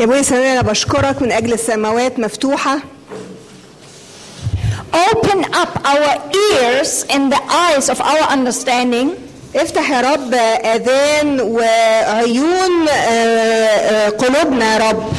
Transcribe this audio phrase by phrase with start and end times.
[0.00, 2.78] يا أبويا سمير أنا بشكرك من أجل السماوات مفتوحة.
[5.10, 6.12] Open up our
[6.52, 9.08] ears and the eyes of our understanding.
[9.56, 10.34] افتح يا رب
[10.64, 15.12] آذان وعيون آه، آه، قلوبنا يا رب.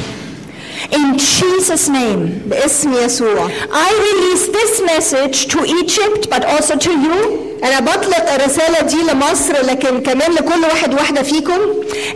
[0.93, 2.43] in Jesus' name.
[2.47, 7.47] باسم يسوع I release this message to Egypt but also to you.
[7.65, 11.59] انا بطلق الرساله دي لمصر لكن كمان لكل واحد واحده فيكم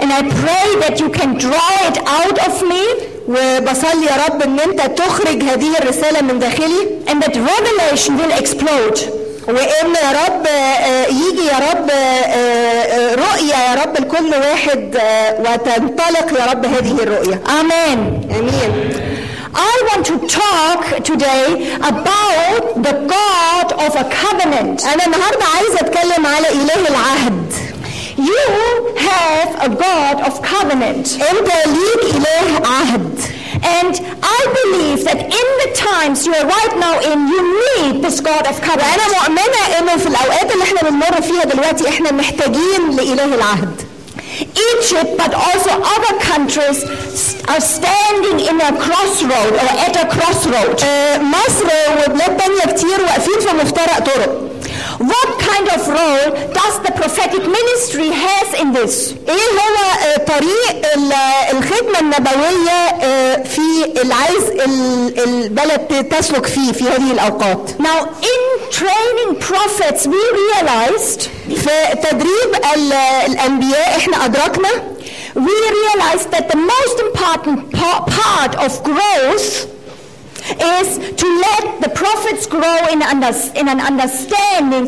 [0.01, 2.85] And I pray that you can draw it out of me
[3.29, 8.99] وبصلي يا رب ان انت تخرج هذه الرساله من داخلي and that revelation will explode.
[9.48, 14.98] وان يا رب آه، يجي يا رب آه، آه، رؤيه يا رب لكل واحد
[15.40, 18.34] وتنطلق يا رب هذه الرؤيه Amen.
[18.36, 19.00] آمين
[19.56, 24.86] I want to talk today about the God of a covenant.
[24.86, 27.54] أنا النهارده عايزة أتكلم على إله العهد
[28.18, 31.08] You have a God of covenant.
[31.32, 33.20] أنت ليك إله عهد
[33.81, 33.95] And
[34.39, 38.45] I believe that in the times you are right now in, you need this God
[38.51, 39.29] of وانا covenant.
[39.29, 43.83] مؤمنه انه في الاوقات اللي احنا بنمر فيها دلوقتي احنا محتاجين لاله العهد
[44.75, 50.85] Egypt, but also other countries s- are standing in a crossroad or at a crossroad.
[50.85, 51.67] آه، مصر
[52.07, 54.41] وبلاد تانية كتير واقفين في مفترق طرق
[55.13, 56.27] What kind of role
[56.61, 59.15] does the prophetic ministry has in this?
[59.29, 61.13] ايه هو آه، طريق ال-
[61.57, 62.71] الخدمة النبوية
[63.03, 70.07] آه، في اللي عايز ال- البلد تسلك فيه في هذه الأوقات Now, in training prophets,
[70.07, 72.93] we realized في تدريب ال-
[73.27, 74.69] الأنبياء احنا أدركنا
[75.37, 79.67] we realized that the most important pa- part of growth
[80.79, 80.89] is
[81.21, 84.85] to let the prophets grow in, under- in an understanding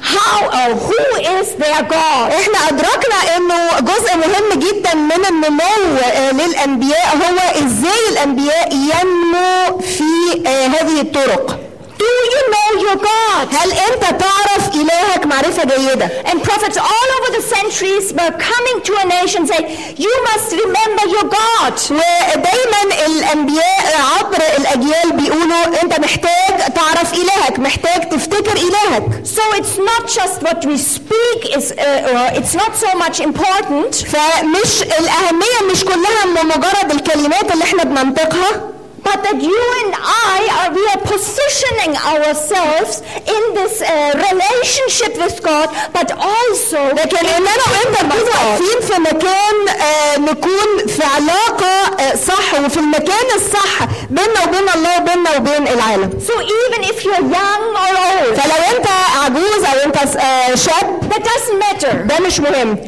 [0.00, 1.02] how or who
[1.38, 2.26] is their God.
[2.32, 10.04] احنا أدركنا انه جزء مهم جدا من النمو آه، للأنبياء هو ازاي الأنبياء ينمو في
[10.46, 11.60] آه، هذه الطرق
[12.03, 13.47] Do you know your God?
[13.55, 18.91] هل انت تعرف إلهك معرفة جيدة And prophets all over the centuries were coming to
[19.03, 19.67] a nation saying,
[20.05, 21.73] You must remember your God.
[21.91, 30.03] ودايما الانبياء عبر الاجيال بيقولوا انت محتاج تعرف الهك محتاج تفتكر الهك So it's not
[30.17, 36.25] just what we speak is, uh, it's not so much important, فمش الاهميه مش كلها
[36.25, 38.72] من مجرد الكلمات اللي إحنا بننطقها
[39.08, 39.92] but that you and
[40.34, 42.92] I are we are positioning ourselves
[43.36, 43.88] in this uh,
[44.28, 50.86] relationship with God, but also لكن ان انا وانت نكون واقفين في مكان آه، نكون
[50.86, 56.82] في علاقه آه، صح وفي المكان الصح بيننا وبين الله وبيننا وبين العالم So even
[56.90, 58.86] if you're young or old, فلو انت
[59.24, 61.94] عجوز او انت آه، شاب that doesn't matter.
[61.94, 62.78] ده مش مهم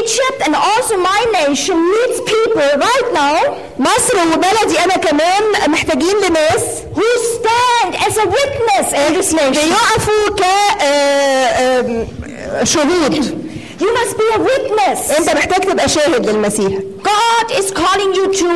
[0.00, 3.38] Egypt and also my nation needs people right now
[3.78, 6.62] مصر وبلدي انا كمان محتاجين لناس
[6.94, 9.64] who stand as a witness in this nation.
[9.68, 10.42] بيقفوا ك
[10.82, 12.06] آه، آم،
[12.64, 13.38] شهود
[13.82, 15.18] You must be a witness.
[15.18, 16.68] انت محتاج تبقى شاهد للمسيح
[17.02, 18.48] God is calling you to,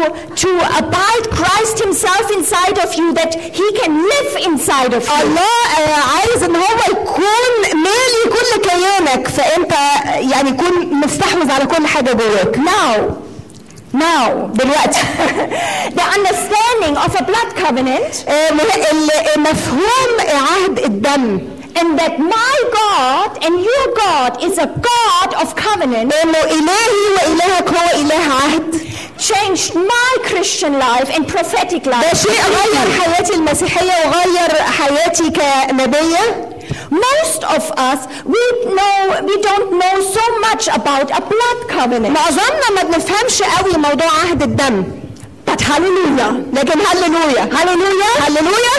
[0.45, 0.51] to
[0.81, 5.23] abide Christ Himself inside of you, that He can live inside of you.
[5.23, 5.41] الله
[5.79, 9.73] آه، عايز ان هو يكون مالي كل كيانك فانت
[10.33, 13.01] يعني يكون مستحوذ على كل حاجه جواك Now,
[13.95, 15.01] now, دلوقتي
[15.97, 21.41] the understanding of a blood covenant آه، مه- ال- مفهوم عهد الدم
[21.81, 27.69] and that my God and your God is a God of covenant انه الهي والهك
[27.69, 28.83] هو اله عهد
[29.19, 32.17] changed my Christian life and prophetic ده life.
[32.17, 36.49] شيء غير حياتي المسيحيه وغير حياتي كنبيه
[36.91, 38.01] Most of us,
[38.35, 38.43] we
[38.77, 42.13] know, we don't know so much about a blood covenant.
[42.19, 44.85] معظمنا ما بنفهمش قوي موضوع عهد الدم
[45.51, 46.33] But hallelujah.
[46.53, 48.23] لكن هللويا Hallelujah.
[48.23, 48.77] هللويا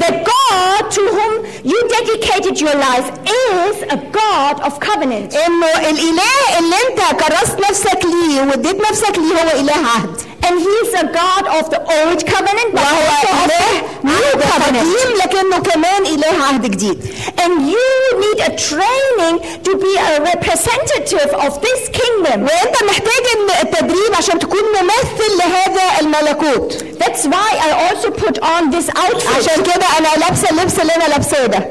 [0.00, 1.32] The God to whom
[1.64, 5.34] you dedicated your life is a God of covenant.
[5.36, 10.74] انه الاله اللي انت كرست نفسك ليه واديت نفسك ليه هو اله عهد And he
[10.84, 14.42] is a God of the old covenant, but وهو also of اله the new عهد
[14.42, 14.86] covenant.
[14.86, 17.14] قديم لكنه كمان اله عهد جديد
[17.44, 17.90] And you
[18.24, 19.34] need a training
[19.66, 22.38] to be a representative of this kingdom.
[22.42, 28.70] وانت محتاج ان التدريب عشان تكون ممثل لهذا الملكوت That's why I also put on
[28.70, 29.36] this outfit.
[29.38, 31.66] عشان كده انا لابسه اللبس اللي انا لابساه ده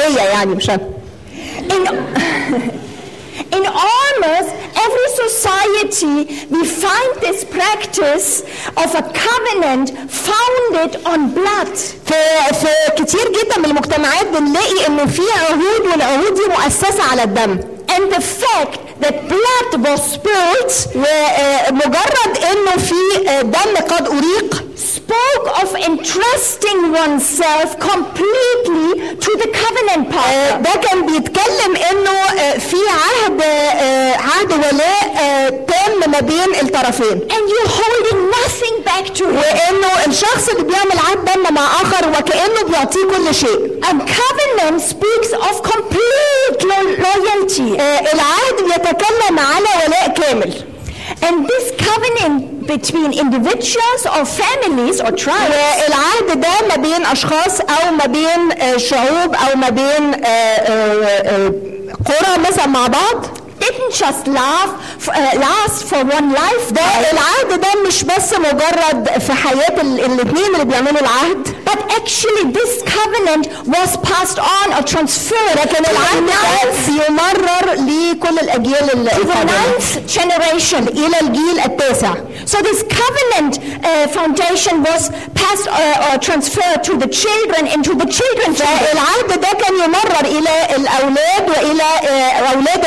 [0.00, 0.88] هي يعني مش انا
[3.55, 4.49] In, almost
[4.85, 6.17] every society,
[6.55, 8.27] we find this practice
[8.83, 9.87] of a covenant
[10.25, 11.73] founded on blood.
[12.05, 17.59] في في كتير جدا من المجتمعات بنلاقي انه في عهود والعهود دي مؤسسه على الدم
[17.89, 25.46] And the fact that blood was spilled ومجرد انه في آه، دم قد اريق spoke
[25.62, 28.88] of entrusting oneself completely
[29.24, 30.62] to the covenant آه، partner.
[30.62, 37.20] ده كان بيتكلم انه آه، في عهد آه، عهد ولاء آه، تام ما بين الطرفين
[37.30, 39.36] And you're holding nothing back to him.
[39.36, 45.30] وانه الشخص اللي بيعمل عهد دم مع اخر وكانه بيعطيه كل شيء And covenant speaks
[45.32, 47.80] of complete lo- loyalty.
[47.80, 50.54] آه، العهد بيتكلم على ولاء كامل
[51.21, 58.05] And this covenant between individuals or families or tribes ده ما بين أشخاص أو ما
[58.05, 61.51] بين آه، شعوب أو ما بين آه، آه،
[62.05, 63.25] قرى مثلا مع بعض
[63.64, 64.70] didn't just laugh,
[65.04, 70.00] f- uh, last for one life ده العهد ده مش بس مجرد في حياة ال-
[70.04, 73.44] الاثنين اللي بيعملوا العهد but actually this covenant
[73.76, 79.10] was passed on or transferred لكن to the العهد ده ninth, بيمرر لكل الاجيال اللي
[79.10, 79.52] to the القادمة.
[79.52, 80.88] ninth generation.
[80.88, 82.14] الى الجيل التاسع
[82.46, 85.02] So this covenant uh, foundation was
[85.40, 88.86] passed uh, or transferred to the children and to the children's children.
[88.86, 92.84] فالعهد ده كان يمرر الى الاولاد والى آه، اولاد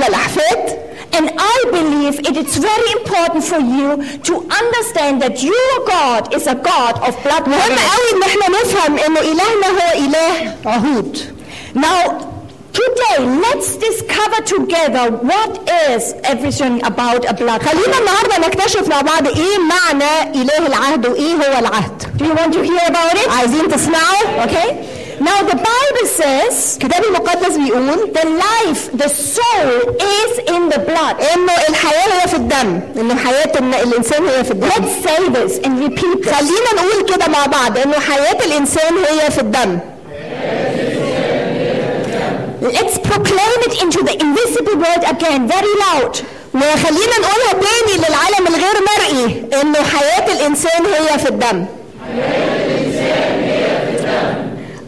[0.00, 0.86] الى الاحفاد
[1.16, 3.88] And I believe it is very important for you
[4.28, 7.90] to understand that your God is a God of blood مهم covenant.
[7.96, 11.18] قوي ان احنا نفهم انه الهنا هو اله عهود
[11.74, 12.02] Now,
[12.72, 13.16] today,
[13.46, 15.52] let's discover together what
[15.94, 17.98] is everything about a blood خلينا covenant.
[18.00, 22.62] النهارده نكتشف مع بعض ايه معنى اله العهد وايه هو العهد Do you want to
[22.70, 23.28] hear about it?
[23.30, 24.89] عايزين تسمعوا Okay.
[25.20, 31.16] Now, the Bible says الكتاب المقدس بيقول the life, the soul is in the blood.
[31.34, 35.66] انه الحياه هي في الدم ان حياه إن الانسان هي في الدم Let's say this
[35.66, 36.34] and repeat this.
[36.34, 39.78] خلينا نقول كده مع بعض انه حياه الانسان هي في الدم
[42.62, 46.14] Let's proclaim it into the invisible world again, very loud.
[46.54, 51.66] وخلينا نقولها تاني للعالم الغير مرئي انه حياه الانسان هي في الدم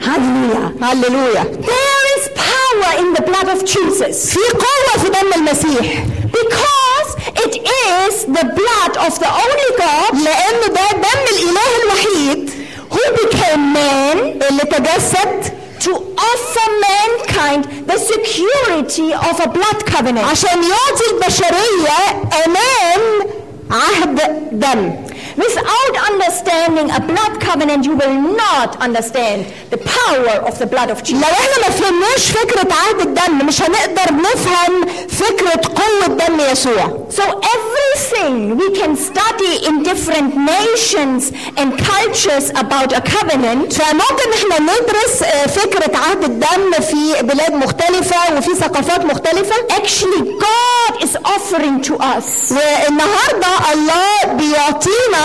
[0.03, 0.82] Hallelujah.
[0.82, 7.09] هللويا There is power in the blood of Jesus في قوه في دم المسيح because
[7.44, 12.50] it is the blood of the only God لانه ده دم الاله الوحيد
[12.91, 15.91] who became man اللي تجسد to
[16.32, 20.25] offer mankind the security of a blood covenant.
[20.31, 21.99] عشان يعطي البشريه
[22.47, 23.31] امان
[23.70, 24.20] عهد
[24.53, 24.93] دم
[25.37, 29.38] Without understanding a blood covenant, you will not understand
[29.75, 31.25] the power of the blood of لو Jesus.
[31.25, 37.23] احنا ما فهمناش فكره عهد الدم مش هنقدر نفهم فكره قوه دم يسوع So
[37.56, 41.23] everything we can study in different nations
[41.61, 48.37] and cultures about a covenant فممكن احنا ندرس آه، فكره عهد الدم في بلاد مختلفه
[48.37, 52.53] وفي ثقافات مختلفه actually God is offering to us.
[52.53, 55.22] والنهارده الله بيعطينا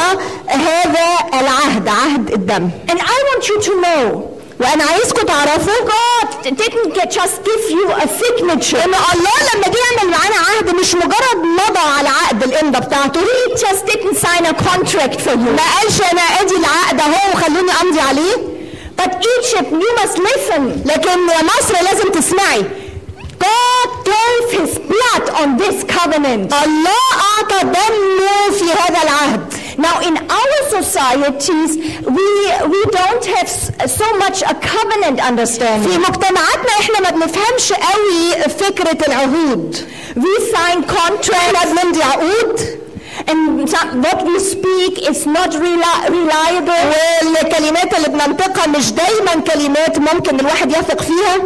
[0.49, 1.07] هذا
[1.41, 4.21] العهد عهد الدم And I want you to know
[4.61, 8.77] وأنا عايزكم تعرفوا God didn't just give you a signature.
[8.85, 13.55] إن الله لما جه يعمل معانا عهد مش مجرد مضى على عقد الامضه بتاعته He
[13.55, 15.51] just didn't sign a contract for you.
[15.57, 18.37] ما قالش أنا ادي العقد أهو وخلوني أمضي عليه
[19.01, 20.63] But Egypt, you must listen.
[20.87, 22.65] لكن يا مصر لازم تسمعي
[23.41, 26.53] God gave his blood on this covenant.
[26.65, 31.72] الله أعطى دمه في هذا العهد Now, in our societies,
[32.18, 32.28] we,
[32.74, 35.90] we don't have s- so much a covenant understanding.
[35.90, 39.78] في مجتمعاتنا احنا ما بنفهمش قوي فكره العهود
[40.16, 42.60] We sign احنا contracts, بنمضي عقود
[43.28, 46.86] and some, what we speak is not reli- reliable.
[47.26, 51.38] والكلمات اللي بننطقها مش دايما كلمات ممكن الواحد يثق فيها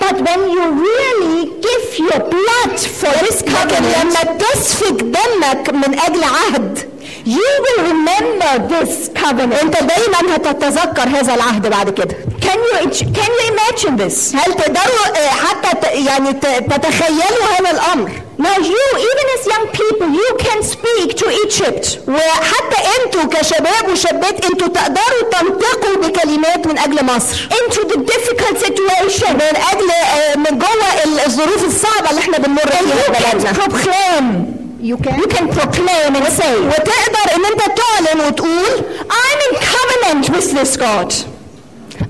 [0.00, 5.98] But when you really give your blood for this لكن covenant, لما تسفك دمك من
[5.98, 6.78] اجل عهد
[7.25, 9.61] you will remember this covenant.
[9.63, 14.35] انت دايما هتتذكر هذا العهد بعد كده Can you, can you imagine this?
[14.35, 20.29] هل تقدروا آه، حتى يعني تتخيلوا هذا الأمر Now you, even as young people, you
[20.45, 21.85] can speak to Egypt.
[22.09, 29.31] وحتى أنتوا كشباب وشابات أنتوا تقدروا تنطقوا بكلمات من أجل مصر into the difficult situation.
[29.31, 33.53] من أجل آه، من جوه الظروف الصعبة اللي إحنا بنمر فيها you في can بلدنا
[33.53, 34.60] proclaim.
[34.80, 35.18] You can.
[35.20, 40.76] You can proclaim and say, وتقدر ان انت تعلن وتقول I'm in covenant with this
[40.76, 41.12] God.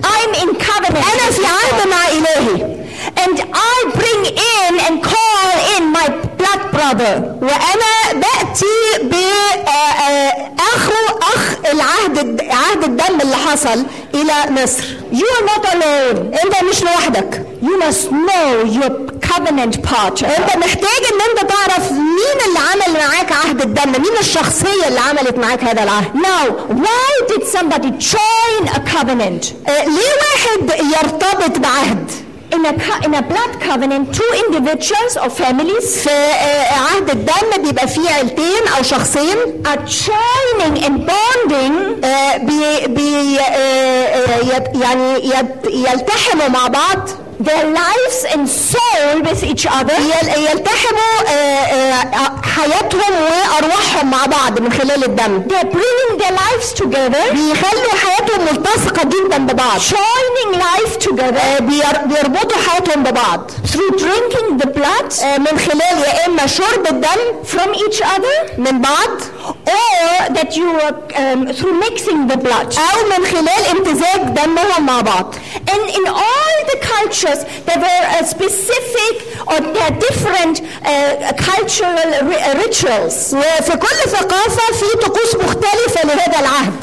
[0.02, 1.04] I'm in covenant.
[1.12, 2.79] انا في عهد مع الهي
[3.23, 3.35] And
[3.73, 4.21] I bring
[4.57, 6.07] in and call in my
[6.39, 7.13] blood brother.
[7.41, 16.17] وأنا بأتي باخو أخ العهد عهد الدم اللي حصل إلى مصر You are not alone.
[16.45, 18.91] أنت مش لوحدك You must know your
[19.29, 20.25] covenant partner.
[20.39, 25.37] أنت محتاج إن أنت تعرف مين اللي عمل معاك عهد الدم مين الشخصية اللي عملت
[25.37, 26.45] معاك هذا العهد Now,
[26.85, 29.69] why did somebody join a covenant?
[29.69, 32.11] آه، ليه واحد يرتبط بعهد
[32.53, 32.73] In a,
[33.05, 38.67] in a blood covenant, two individuals or families في آه، عهد الدم بيبقى فيه عيلتين
[38.77, 45.31] أو شخصين are joining and bonding آه، بي بي آه، آه، يعني
[45.69, 47.09] يلتحموا مع بعض
[47.40, 49.96] their lives and soul with each other.
[50.12, 56.72] يل- يلتحموا آه، آه، حياتهم وارواحهم مع بعض من خلال الدم They're bringing their lives
[56.80, 63.94] together, بيخلوا حياتهم ملتصقة جدا ببعض joining life together آه، بير- بيربطوا حياتهم ببعض through
[64.00, 67.20] drinking the blood آه، من خلال يا اما شرب الدم
[67.54, 69.10] from each other من بعض
[69.40, 72.68] or that you are um, through mixing the blood.
[72.78, 75.34] او من خلال امتزاج دمهم مع بعض
[75.70, 79.14] And in all the cultures, there were a specific
[79.50, 83.34] or there are different uh, cultural ri- uh, rituals.
[83.34, 86.74] وفي كل ثقافة في طقوس مختلفة لهذا العهد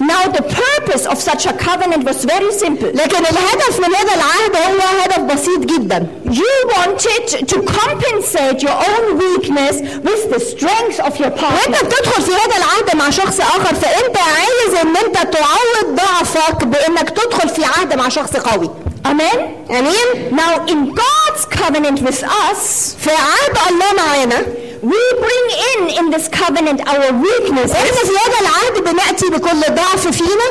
[0.00, 2.88] Now, the purpose of such a covenant was very simple.
[2.94, 9.04] لكن الهدف من هذا العهد هو هدف بسيط جدا You wanted to compensate your own
[9.18, 9.76] weakness
[10.08, 11.84] with the strength of your وانت partner.
[11.84, 17.48] بتدخل في هذا العهد مع شخص اخر فانت عايز ان انت تعوض ضعفك بانك تدخل
[17.48, 18.70] في عهد مع شخص قوي
[19.06, 19.38] Amen?
[19.70, 24.42] امين Now, in God's covenant with us, في عهد الله معانا
[24.82, 30.08] we bring in in this covenant our weaknesses, احنا في هذا العهد بناتي بكل ضعف
[30.08, 30.48] فينا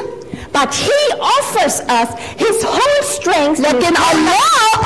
[0.53, 1.01] but He
[1.37, 2.09] offers us
[2.45, 3.59] His whole strength.
[3.59, 4.43] لكن الله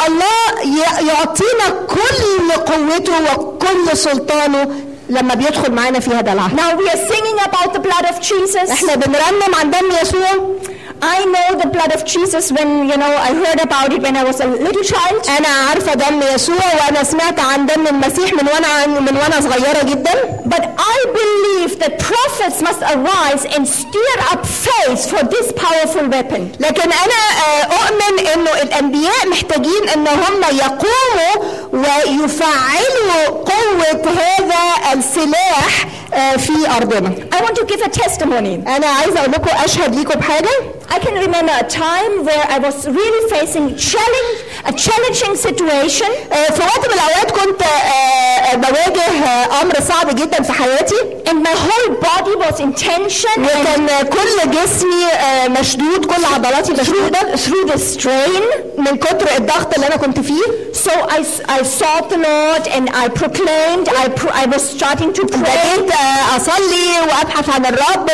[0.08, 4.76] الله ي- يعطينا كل قوته وكل سلطانه
[5.10, 8.70] لما بيدخل معانا في هذا العهد Now we are singing about the blood of Jesus.
[8.72, 10.56] احنا بنرنم عن دم يسوع
[11.03, 14.25] I know the blood of Jesus when you know I heard about it when I
[14.25, 15.29] was a little child.
[15.29, 20.41] أنا عارفه دم يسوع وأنا سمعت عن دم المسيح من وأنا من وأنا صغيره جدا
[20.47, 26.53] But I believe that prophets must arise and stir up faith for this powerful weapon.
[26.61, 31.35] لكن أنا آه، اؤمن انه الانبياء محتاجين ان هم يقوموا
[31.73, 38.69] ويفعلوا قوه هذا السلاح آه، في ارضنا I want to give a testimony.
[38.69, 40.51] أنا عايزه أقول لكم اشهد ليكم بحاجه
[40.96, 44.36] I can remember a time where I was really facing challenge,
[44.72, 50.16] a challenging situation, آه، في وقت من الاوقات كنت آه، آه، بواجه آه، امر صعب
[50.16, 50.96] جدا في حياتي
[51.30, 56.74] and my whole body was in tension and وكان كل جسمي آه، مشدود كل عضلاتي
[56.74, 58.44] مشدوده through the strain.
[58.78, 60.44] من كتر الضغط اللي انا كنت فيه
[60.88, 61.20] So I,
[61.58, 65.40] I sought the Lord and I proclaimed, I, pro- I was starting to pray.
[65.40, 68.10] بدأت آه، أصلي وأبحث عن الرب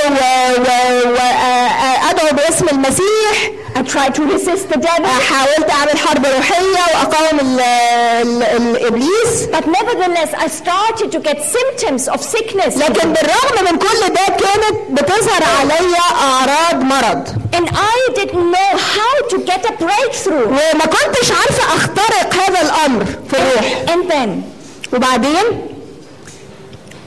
[1.05, 5.04] وأدعو باسم المسيح I tried to resist the devil.
[5.06, 11.38] آه، حاولت أعمل حرب روحية وأقاوم ال- ال- الإبليس But nevertheless, I started to get
[11.56, 12.76] symptoms of sickness.
[12.78, 19.14] لكن بالرغم من كل ده كانت بتظهر عليا أعراض مرض And I didn't know how
[19.32, 20.46] to get a breakthrough.
[20.48, 24.28] وما كنتش عارفة أخترق هذا الأمر في الروح And then
[24.94, 25.44] وبعدين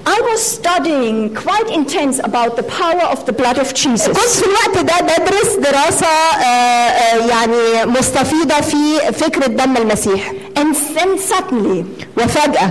[0.06, 4.06] I was studying quite intense about the power of the blood of Jesus.
[4.08, 10.74] كنت في الوقت ده بدرس دراسة آه، آه، يعني مستفيضة في فكرة دم المسيح And
[10.96, 11.84] then suddenly,
[12.18, 12.70] وفجأة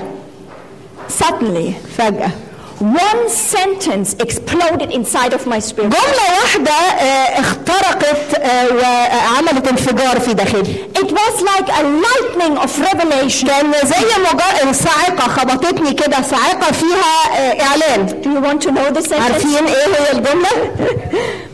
[1.19, 2.31] suddenly, فجأة
[2.81, 5.89] one sentence exploded inside of my spirit.
[5.89, 12.69] جملة واحدة آه، اخترقت آه، وعملت انفجار في داخلي It was like a lightning of
[12.91, 13.48] revelation.
[13.48, 19.00] كان زي مجرد صاعقة خبطتني كده صاعقة فيها آه، إعلان Do you want to know
[19.00, 19.22] the sentence?
[19.24, 20.72] عارفين إيه هي الجملة؟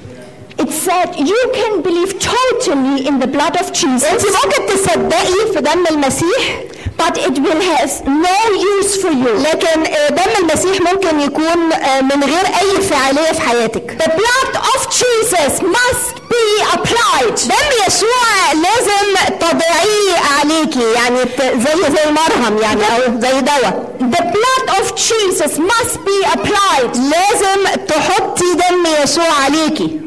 [0.63, 5.59] It said, You can believe totally in the blood of أنت Jesus, ممكن تصدقي في
[5.61, 6.59] دم المسيح
[6.98, 8.38] But it will have no
[8.74, 9.32] use for you.
[9.50, 14.56] لكن آه، دم المسيح ممكن يكون آه، من غير أي فعالية في حياتك The blood
[14.74, 17.48] of Jesus must be applied.
[17.48, 24.80] دم يسوع لازم تضيعيه عليكي يعني زي زي مرهم يعني أو زي دواء The blood
[24.80, 26.96] of Jesus must be applied.
[26.96, 30.00] لازم تحطي دم يسوع عليكي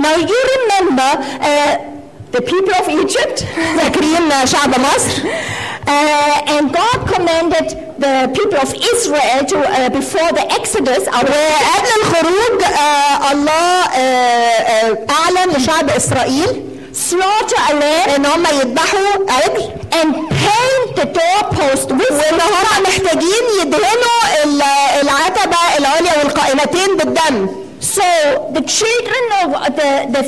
[0.00, 1.10] Now you remember
[1.42, 1.76] uh,
[2.32, 3.44] the people of Egypt?
[3.78, 5.22] فاكرين شعب مصر
[5.86, 12.62] Uh, and God commanded the people of Israel to, uh, before the Exodus, وقبل الخروج
[12.62, 16.68] آه الله آه آه أعلن لشعب إسرائيل.
[16.94, 18.08] Slaughter a lamb.
[18.16, 24.62] إن هم يذبحوا عجل and paint the doorpost with وإن هم محتاجين يدهنوا ال-
[25.02, 27.61] العتبة العليا والقائمتين بالدم.
[27.82, 28.02] So
[28.56, 29.48] the children of
[29.78, 30.22] the, the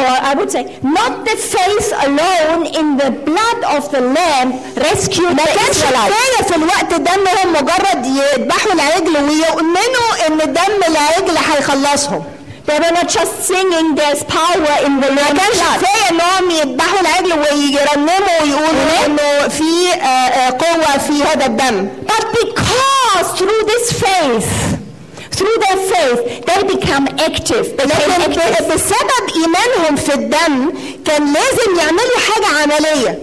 [0.00, 5.32] or I would say, not the faith alone in the blood of the lamb rescued
[5.36, 6.12] ما the كانش Israelites.
[6.12, 7.10] كفايه في الوقت ده
[7.46, 12.24] مجرد يذبحوا العجل ويؤمنوا ان دم العجل هيخلصهم
[12.66, 15.82] They were not just singing, there's power in the ما lamb's كانش.
[15.82, 22.24] كفايه انهم يذبحوا العجل ويرنموا ويقولوا انه في آه، آه، قوه في هذا الدم But
[22.32, 24.75] because through this faith,
[25.37, 26.19] through their faith,
[26.49, 27.65] they become active.
[27.77, 28.61] They became لكن active.
[28.63, 30.73] ب- بسبب ايمانهم في الدم
[31.05, 33.19] كان لازم يعملوا حاجه عمليه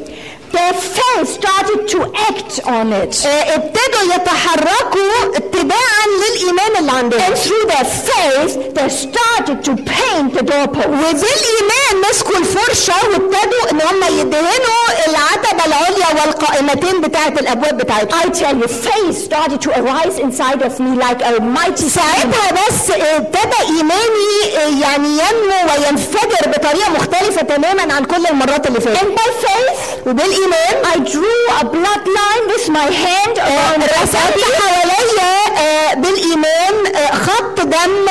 [0.53, 3.25] Their faith started to act on it.
[3.25, 10.33] آه، ابتدوا يتحركوا اتباعا للإيمان اللي عندهم And through their faith, they started to paint
[10.37, 10.87] the doorpost.
[10.87, 18.55] وبالإيمان مسكوا الفرشة وابتدوا إن هم يدهنوا العتبة العليا والقائمتين بتاعه الأبواب بتاعتهم I tell
[18.61, 21.87] you, faith started to arise inside of me like a mighty.
[21.89, 28.79] ساعتها بس ابتدى إيماني آه، يعني ينمو وينفجر بطريقة مختلفة تماما عن كل المرات اللي
[28.81, 30.07] فاتت And by faith,
[30.43, 34.43] وبالايمان I drew a bloodline with my hand around the رسمت.
[34.59, 38.05] حواليا بالإيمان آه، خط دم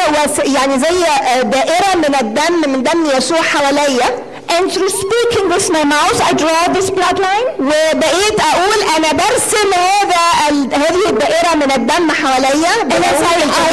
[0.54, 4.08] يعني زي آه، دائرة من الدم من دم يسوع حواليا
[4.48, 7.46] And through speaking with my mouth, I draw this bloodline.
[7.60, 13.72] وبقيت أقول أنا برسم هذا ال- هذه الدائره من الدم حواليا And as I, I,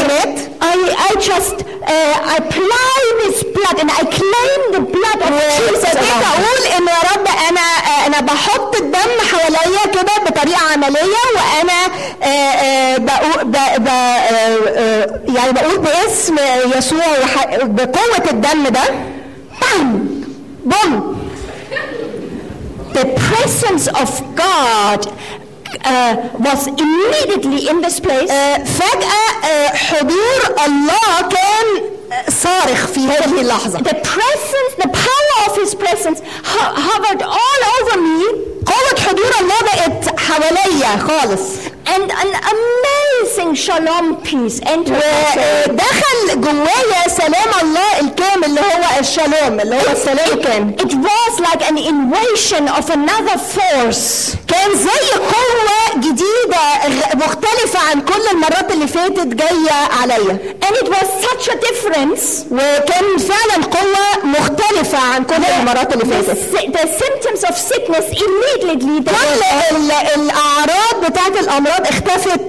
[0.62, 0.76] I,
[1.10, 1.58] I just
[1.96, 5.94] uh, apply this blood and I claim the blood of Jesus.
[5.96, 6.10] me.
[6.32, 11.80] أقول إن يا رب أنا آه، أنا بحط الدم حواليا كده بطريقة عملية وأنا
[12.24, 16.36] آه، آه، بقول ب- ب- يعني بقول باسم
[16.78, 18.84] يسوع وح- بقوة الدم ده
[19.62, 20.09] بام
[20.69, 21.25] بوم
[22.93, 25.01] The presence of God
[25.85, 28.31] uh, was immediately in this place.
[28.31, 35.51] آه، فجأة آه، حضور الله كان آه، صارخ في هذه اللحظة the presence, the power
[35.51, 38.25] of His presence ho- hovered all over me,
[38.67, 41.43] قوة حضور الله بقت حواليا خالص
[41.96, 44.60] And an amazing shalom peace.
[44.62, 51.62] ودخل جوايا سلام الله الكامل اللي هو الشالوم اللي هو السلام الكامل It was like
[51.72, 54.36] an invasion of another force.
[54.48, 56.66] كان زي قوة جديدة
[57.16, 59.72] مختلفة عن كل المرات اللي فاتت جاية
[60.02, 62.46] عليا And it was such a difference.
[62.52, 66.38] وكان فعلا قوة مختلفة عن كل المرات اللي فاتت
[66.78, 69.42] the symptoms of sickness immediately كل
[70.16, 72.40] الأعراض بتاعت الأمراض اختفت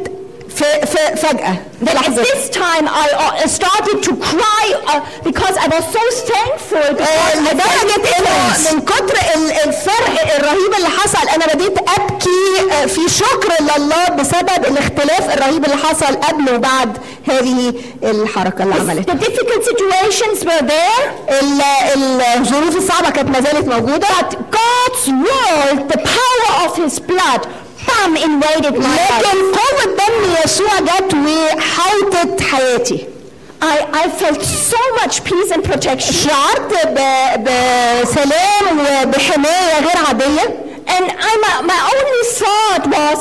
[0.56, 5.66] في في فجأة في At this time, I uh, started to cry uh, because I
[5.74, 7.02] was so thankful.
[7.02, 8.72] آه، لدرجة difference.
[8.72, 14.64] من كتر ال- الفرق الرهيب اللي حصل أنا بديت أبكي آه، في شكر لله بسبب
[14.68, 21.32] الاختلاف الرهيب اللي حصل قبل وبعد هذه الحركة اللي عملتها The difficult situations were there,
[21.42, 27.46] ال- الظروف الصعبة كانت ما زالت موجودة but God's word, the power of His blood,
[27.87, 29.25] bam, invaded my life.
[29.25, 33.07] لكن قوة دم يسوع جت وحوطت حياتي
[33.61, 36.13] I, I felt so much peace and protection.
[36.13, 43.17] شعرت ب- بسلام وبحماية غير عادية And I, my, my only thought was,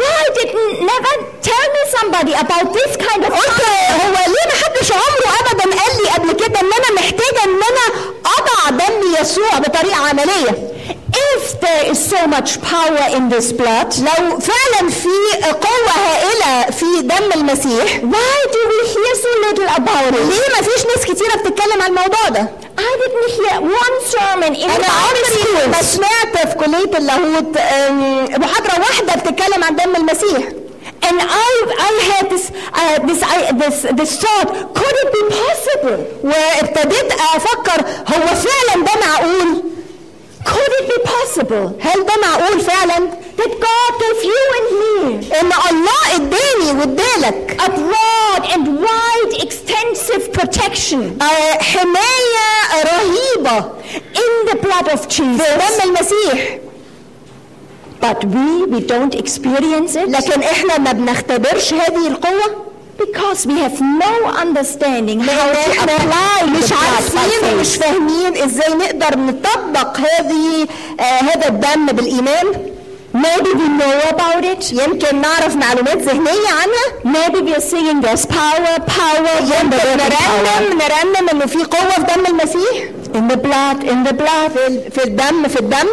[0.00, 1.12] why didn't never
[1.48, 5.92] tell me somebody about this kind of قلت هو ليه ما حدش عمره ابدا قال
[6.02, 7.84] لي قبل كده ان انا محتاجه ان انا
[8.69, 10.71] دم يسوع بطريقة عملية
[11.37, 16.85] If there is so much power in this blood, لو فعلا في قوة هائلة في
[17.01, 20.25] دم المسيح why do we hear so little about it?
[20.29, 24.81] ليه ما فيش ناس كتيرة بتتكلم عن الموضوع ده I didn't hear one sermon in
[24.81, 25.81] the عمري ما.
[25.81, 30.43] سمعت في كلية اللاهوت أم، محاضرة واحدة بتتكلم عن دم المسيح
[31.10, 31.50] And I,
[31.88, 35.98] I had this, uh, this, I, this, this thought, could it be possible?
[36.24, 39.62] وابتديت افكر هو فعلا ده معقول
[40.46, 45.50] Could it be possible هل ده معقول فعلا that God gave you and me ان
[45.70, 53.70] الله اداني وادالك a broad and wide, extensive protection آه، حمايه رهيبه
[54.14, 55.42] in the blood of في Jesus?
[55.42, 56.58] دم المسيح
[58.01, 62.65] but we we don't experience it لكن إحنا ما بنختبرش هذه القوة
[62.97, 69.97] because we have no understanding how to apply مش عارفين ومش فاهمين إزاي نقدر نطبق
[69.97, 70.67] هذه
[70.99, 72.71] آه، هذا الدم بالإيمان
[73.13, 74.71] Maybe we know about it.
[74.73, 76.85] يمكن نعرف معلومات ذهنية عنها.
[77.17, 82.25] Maybe we are seeing there's power, power, يمكن نرنم نرنم إنه في قوة في دم
[82.25, 82.83] المسيح.
[83.13, 84.51] In the blood, in the blood.
[84.91, 85.87] في الدم في الدم.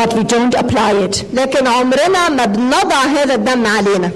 [0.00, 1.24] But we don't apply it.
[1.34, 4.10] لكن عمرنا ما بنضع هذا الدم علينا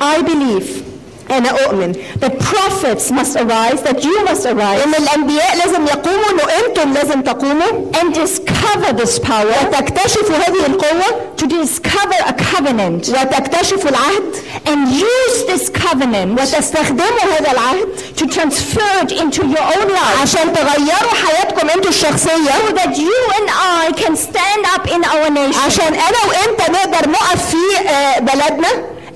[0.00, 0.89] I believe
[1.30, 6.42] أنا اؤمن that prophets must arise, that you must arise ان الانبياء لازم يقوموا انه
[6.66, 13.90] أنتم لازم تقوموا and discover this power, وتكتشفوا هذه القوة to discover a covenant وتكتشفوا
[13.90, 14.34] العهد
[14.66, 20.52] and use this covenant وتستخدموا هذا العهد to transfer it into your own life عشان
[20.52, 25.58] تغيروا حياتكم أنتوا الشخصية so that you and I can stand up in our nation
[25.66, 28.68] عشان أنا وانت نقدر نقف في آه، بلدنا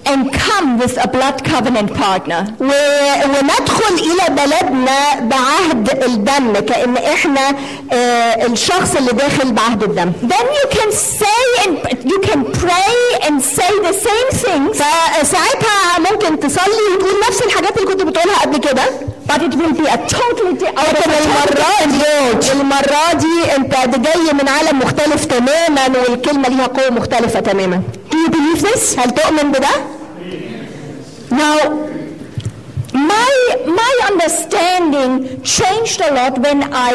[0.07, 2.41] and come with a blood covenant partner.
[2.61, 2.71] و...
[3.29, 7.49] وندخل إلى بلدنا بعهد الدم كأن إحنا
[7.93, 11.73] آه، الشخص اللي داخل بعهد الدم Then you can say and
[12.13, 12.95] you can pray
[13.27, 18.57] and say the same things, فساعتها ممكن تصلي وتقول نفس الحاجات اللي كنت بتقولها قبل
[18.59, 18.83] كده
[19.29, 23.87] but it will be a totally di- out of لكن a المرة دي المرة دي
[23.87, 28.99] ده جاي من عالم مختلف تماما والكلمة ليها قوة مختلفة تماما Do you believe this?
[28.99, 29.69] هل تؤمن بده؟
[31.34, 31.58] Now,
[32.94, 33.32] my
[33.82, 35.12] my understanding
[35.44, 36.60] changed a lot when
[36.92, 36.94] I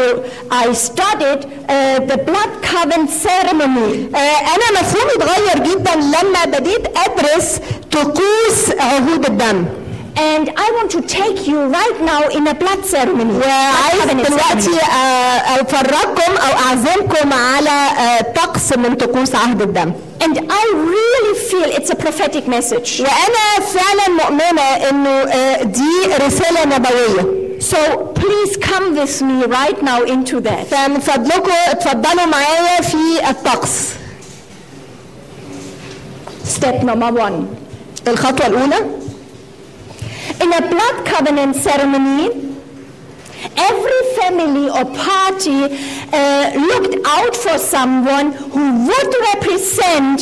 [0.51, 4.11] I studied uh, the blood covenant ceremony.
[4.15, 7.61] آه، انا مفهومي اتغير جدا لما بديت ادرس
[7.93, 9.65] طقوس عهود الدم
[10.19, 13.33] And I want to take you right now in a blood ceremony.
[13.33, 14.91] blood وعايز covenant دلوقتي ceremony.
[14.95, 21.69] آه، افرجكم او اعزمكم على آه، طقس من طقوس عهد الدم And I really feel
[21.79, 23.01] it's a prophetic message.
[23.01, 25.91] وانا فعلا مؤمنه انه آه، دي
[26.27, 27.77] رساله نبويه So
[28.21, 30.65] please come with me right now into that.
[30.71, 33.89] فمن فضلكم اتفضلوا معايا في الطقس
[36.57, 37.33] Step number one.
[38.09, 38.77] الخطوه الاولى
[40.44, 42.28] In a blood covenant ceremony,
[43.70, 45.60] every family or party
[46.14, 50.18] uh, looked out for someone who would represent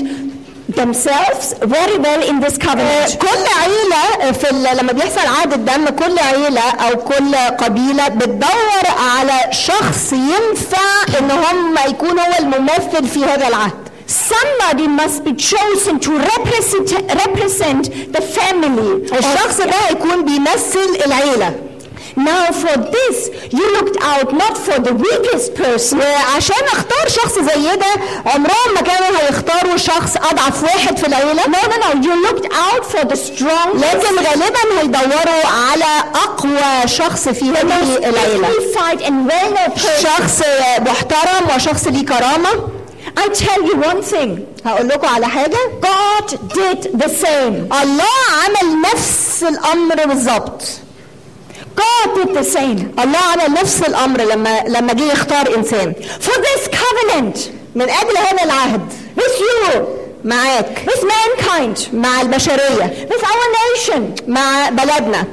[0.67, 3.17] themselves very well in this آه، covenant.
[3.17, 4.47] كل عيله في
[4.82, 8.84] لما بيحصل عهد الدم كل عيله أو كل قبيله بتدور
[9.17, 15.99] على شخص ينفع ان هم يكون هو الممثل في هذا العهد somebody must be chosen
[15.99, 16.91] to represent
[17.23, 17.83] represent
[18.15, 19.13] the family.
[19.17, 21.53] الشخص ده هيكون بيمثل العيلة.
[22.17, 23.17] Now for this
[23.57, 26.01] you looked out not for the weakest person.
[26.35, 27.85] عشان اختار شخص زي ده
[28.25, 31.43] عمرهم ما كانوا هيختاروا شخص أضعف واحد في العيلة.
[31.43, 33.75] No no no you looked out for the strong.
[33.75, 38.49] لكن غالبا هيدوروا على أقوى شخص في العيلة.
[40.01, 40.41] شخص
[40.79, 42.76] محترم وشخص ليه كرامة.
[43.17, 44.45] I tell you one thing.
[44.65, 47.73] هقول لكم على حاجة God did the same.
[47.82, 50.62] الله عمل نفس الأمر بالظبط
[51.75, 52.99] God did the same.
[52.99, 57.38] الله عمل نفس الأمر لما لما جه يختار إنسان For this covenant
[57.75, 58.82] من أجل هذا العهد
[59.17, 59.77] with you,
[60.25, 64.27] معاك with mankind, مع البشرية with our nation.
[64.27, 65.25] مع بلدنا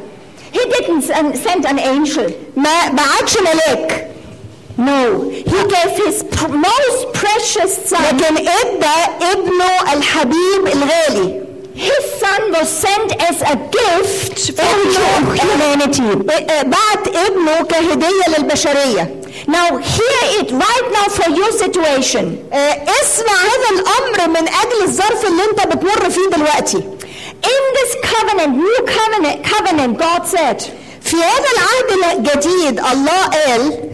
[0.52, 2.30] He didn't sen- send an angel.
[2.56, 4.10] ما بعتش ملاك
[4.77, 5.29] No.
[5.29, 8.01] He gave his pr- most precious son.
[8.01, 11.41] لكن ادى ابنه الحبيب الغالي
[11.75, 16.15] His son was sent as a gift for ابنه humanity.
[16.65, 19.15] بعت ابنه كهديه للبشريه
[19.47, 22.25] Now hear it right now for your situation.
[22.53, 26.83] آه، اسمع هذا الامر من اجل الظرف اللي انت بتمر فيه دلوقتي
[27.45, 30.61] In this covenant, new covenant, covenant, God said,
[31.01, 33.89] في هذا العهد الجديد الله قال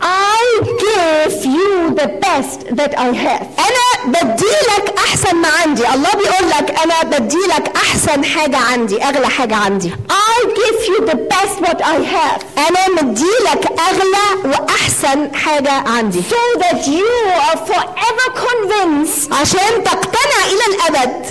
[0.00, 0.42] I
[0.86, 3.46] give you the best that I have.
[3.66, 9.56] انا بديلك احسن ما عندي الله بيقول لك انا بديلك احسن حاجه عندي اغلى حاجه
[9.56, 12.42] عندي I give you the best what I have.
[12.68, 17.08] انا مديلك اغلى واحسن حاجه عندي So that you
[17.50, 21.26] are forever convinced عشان تقتنع الى الابد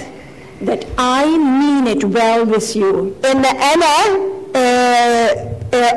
[0.70, 1.26] that I
[1.60, 3.26] mean it well with you.
[3.32, 3.86] ان انا
[4.56, 5.48] آه، آه،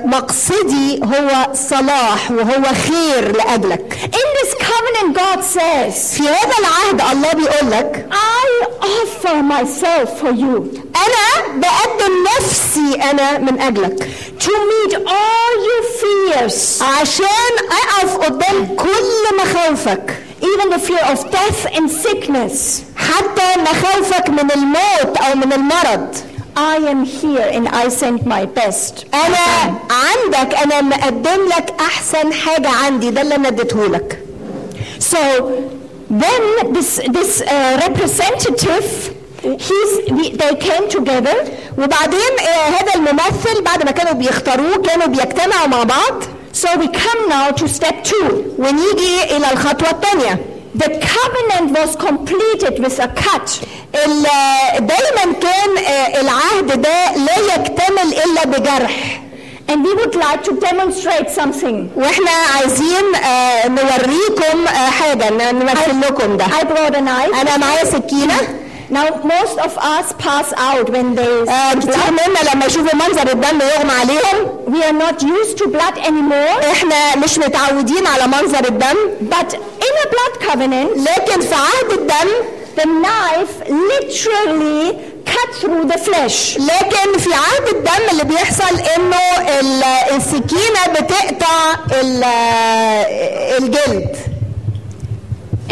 [0.05, 3.97] مقصدي هو صلاح وهو خير لأجلك.
[4.03, 10.31] In this covenant, God says, في هذا العهد الله بيقول لك I offer myself for
[10.31, 10.83] you.
[10.95, 14.09] أنا بقدم نفسي أنا من أجلك.
[14.39, 20.15] To meet all your fears, عشان أقف قدام كل مخاوفك.
[20.41, 22.81] Even the fear of death and sickness.
[22.97, 26.15] حتى مخاوفك من الموت أو من المرض.
[26.55, 29.05] I am here and I send my best.
[29.13, 34.19] أنا عندك أنا مقدم لك أحسن حاجة عندي ده اللي أنا اديتهولك
[34.99, 35.17] So
[36.09, 38.87] then this this uh, representative,
[39.67, 39.91] he's
[40.41, 41.37] they came together.
[41.77, 46.23] وبعدين آه، هذا الممثل بعد ما كانوا بيختاروه كانوا بيجتمعوا مع بعض.
[46.53, 48.33] So we come now to step two.
[48.57, 50.39] ونيجي إلى الخطوة الثانية.
[50.75, 53.47] The covenant was completed with a cut.
[54.79, 59.19] دايما كان آه، العهد ده لا يكتمل إلا بجرح
[59.69, 61.89] And we would like to demonstrate something.
[61.95, 67.41] وإحنا عايزين آه، نوريكم آه، حاجة نمثل لكم ده I brought a knife.
[67.41, 68.35] أنا معايا سكينة
[68.93, 72.11] Now, most of us pass out when is آه، كتير.
[72.11, 76.65] منا لما يشوفوا منظر الدم يغمى عليهم We are not used to blood anymore.
[76.71, 78.95] إحنا مش متعودين على منظر الدم
[79.29, 79.53] But
[79.87, 82.29] in a blood covenant, لكن في عهد الدم
[82.77, 84.97] the knife literally
[85.33, 86.57] cut through the flesh.
[86.59, 89.17] لكن في عهد الدم اللي بيحصل إنه
[89.59, 89.83] ال-
[90.15, 92.23] السكينة بتقطع ال-
[93.63, 94.15] الجلد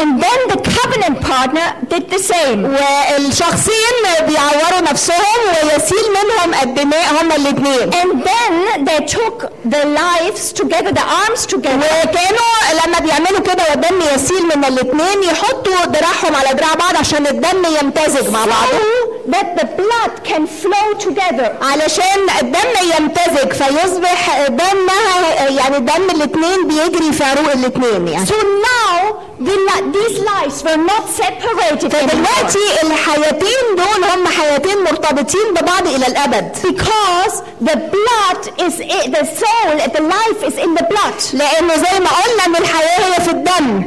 [0.02, 2.60] And then the covenant partner did the same.
[2.66, 3.96] والشخصين
[4.28, 11.06] بيعوروا نفسهم ويسيل منهم الدماء هما الاثنين And then they took the lives together, the
[11.26, 12.52] arms together, وكانوا
[12.86, 18.30] لما بيعملوا كده والدم يسيل من الاثنين يحطوا دراعهم على دراع بعض عشان الدم يمتزج
[18.30, 18.78] مع بعضه.
[18.80, 21.50] So that the blood can flow together.
[21.62, 29.16] علشان الدم يمتزج فيصبح دمها يعني دم الاثنين بيجري في عروق الاثنين يعني So now
[29.40, 29.56] the,
[29.98, 31.92] these lives were not separated.
[31.96, 39.26] فدلوقتي الحياتين دول هم حياتين مرتبطين ببعض إلى الأبد Because the blood is i- the
[39.26, 41.18] soul, the life is in the blood.
[41.34, 43.84] لأنه زي ما قلنا إن الحياة هي في الدم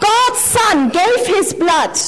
[0.00, 1.98] God's son gave his blood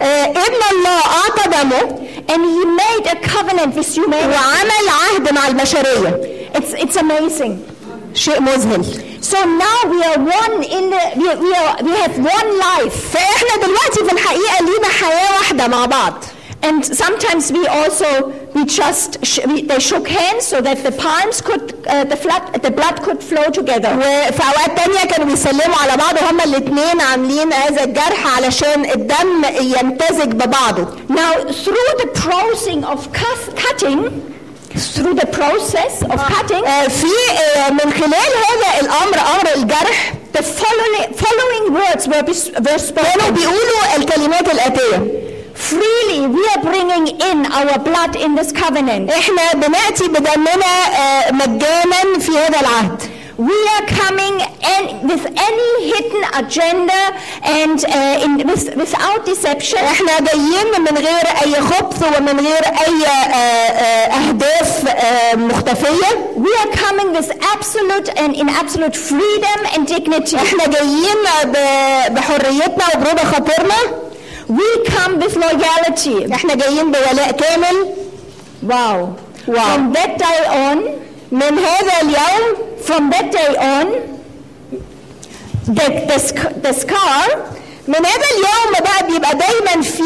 [0.00, 4.34] ابن الله اعطى دمه and he made a covenant with humanity.
[4.36, 6.20] وعمل عهد مع البشريه
[6.54, 7.52] It's, it's amazing.
[8.14, 8.84] شيء مذهل
[9.22, 12.96] So now we are one in the, we, we, are, we have one life.
[13.12, 16.24] فاحنا دلوقتي في الحقيقه لينا حياه واحده مع بعض
[16.64, 18.08] And sometimes we also,
[18.54, 22.42] we just, sh- we, they shook hands so that the palms could, uh, the, flood,
[22.66, 23.88] the blood could flow together.
[23.96, 30.32] وفي اوقات تانية كانوا بيسلموا على بعض وهما الاثنين عاملين هذا الجرح علشان الدم يمتزج
[30.32, 31.32] ببعضه Now,
[31.64, 34.00] through the process of cus- cutting,
[34.94, 37.06] through the process of cutting, آه، في
[37.56, 43.26] آه، من خلال هذا الامر امر الجرح the following, following words were, bes- were كانوا
[43.26, 43.30] spoken.
[43.30, 45.25] بيقولوا الكلمات الاتيه Freely we
[46.96, 49.10] are bringing in our blood in this covenant.
[49.10, 50.66] احنا بناتي بدمنا
[50.98, 53.02] آه، مجانا في هذا العهد
[53.38, 54.36] We are coming
[54.74, 57.00] and with any hidden agenda
[57.42, 59.78] and uh, in, with, without deception.
[59.78, 66.52] احنا جايين من غير اي خبث ومن غير اي آه، آه، اهداف آه، مختفيه We
[66.62, 70.34] are coming with absolute and in absolute freedom and dignity.
[70.34, 73.74] احنا جايين ب- بحريتنا وبرضا خاطرنا
[74.48, 76.32] We come with loyalty.
[76.34, 77.94] احنا جايين بولاء كامل
[78.62, 79.16] Wow.
[79.46, 79.54] Wow.
[79.74, 80.78] From that day on,
[81.32, 83.86] من هذا اليوم from that day on,
[85.66, 87.26] the, the, sc- the scar
[87.87, 90.01] من هذا اليوم بقى بيبقى دايما في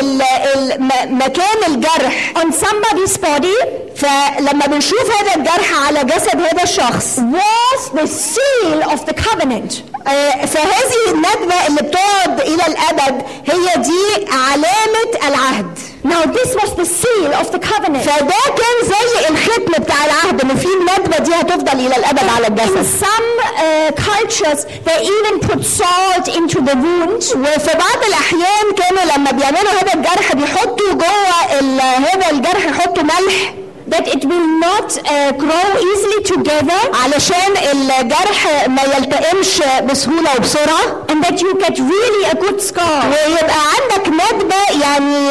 [0.00, 2.32] ال- ال- م- مكان الجرح.
[2.36, 3.66] On somebody's body.
[3.96, 9.74] فلما بنشوف هذا الجرح على جسد هذا الشخص was the seal of the covenant.
[10.08, 15.78] آه، فهذه الندبة اللي بتقعد إلى الأبد هي دي علامة العهد.
[16.04, 18.04] Now this was the seal of the covenant.
[18.04, 22.50] فده كان زي الختم بتاع العهد إن في الندبة دي هتفضل إلى الأبد على In
[22.50, 27.22] الجسد some uh, cultures, they even put salt into the wound.
[27.36, 31.78] وفي بعض الأحيان كانوا لما بيعملوا هذا الجرح بيحطوا جوه
[32.12, 33.54] هذا الجرح يحطوا ملح
[33.92, 41.24] that it will not uh, grow easily together علشان الجرح ما يلتئمش بسهولة وبسرعة and
[41.24, 43.04] that you get really a good scar.
[43.06, 45.28] ويبقى عندك ندبة يعني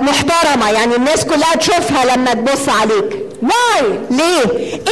[0.00, 3.82] محترمة يعني الناس كلها تشوفها لما تبص عليك Why?
[4.10, 4.42] ليه؟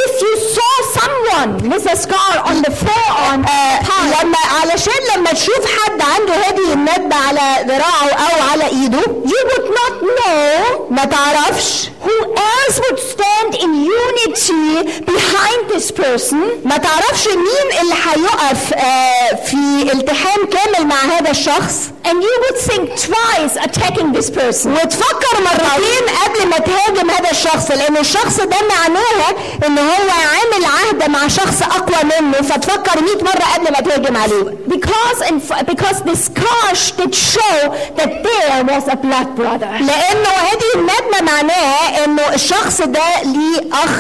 [0.05, 5.67] If you saw someone with a scar on the forearm, آه لما علشان لما تشوف
[5.79, 11.89] حد عنده هذه الندبة على ذراعه أو على إيده you would not know ما تعرفش
[12.05, 13.71] who else would stand in
[14.05, 14.69] unity
[15.13, 21.91] behind this person ما تعرفش مين اللي هيقف آه في التحام كامل مع هذا الشخص
[22.05, 24.67] and you would think twice attacking this person.
[24.67, 29.31] وتفكر مرتين قبل ما تهاجم هذا الشخص لأن الشخص ده معناها
[29.67, 34.45] إن هو عامل عهد مع شخص أقوى منه فتفكر 100 مرة قبل ما تهاجم عليه
[34.69, 37.59] Because f- because the scar sh- did show
[37.99, 39.71] that there was a blood brother.
[39.81, 43.91] لأنه هذه الندمه معناها إنه الشخص ده ليه أخ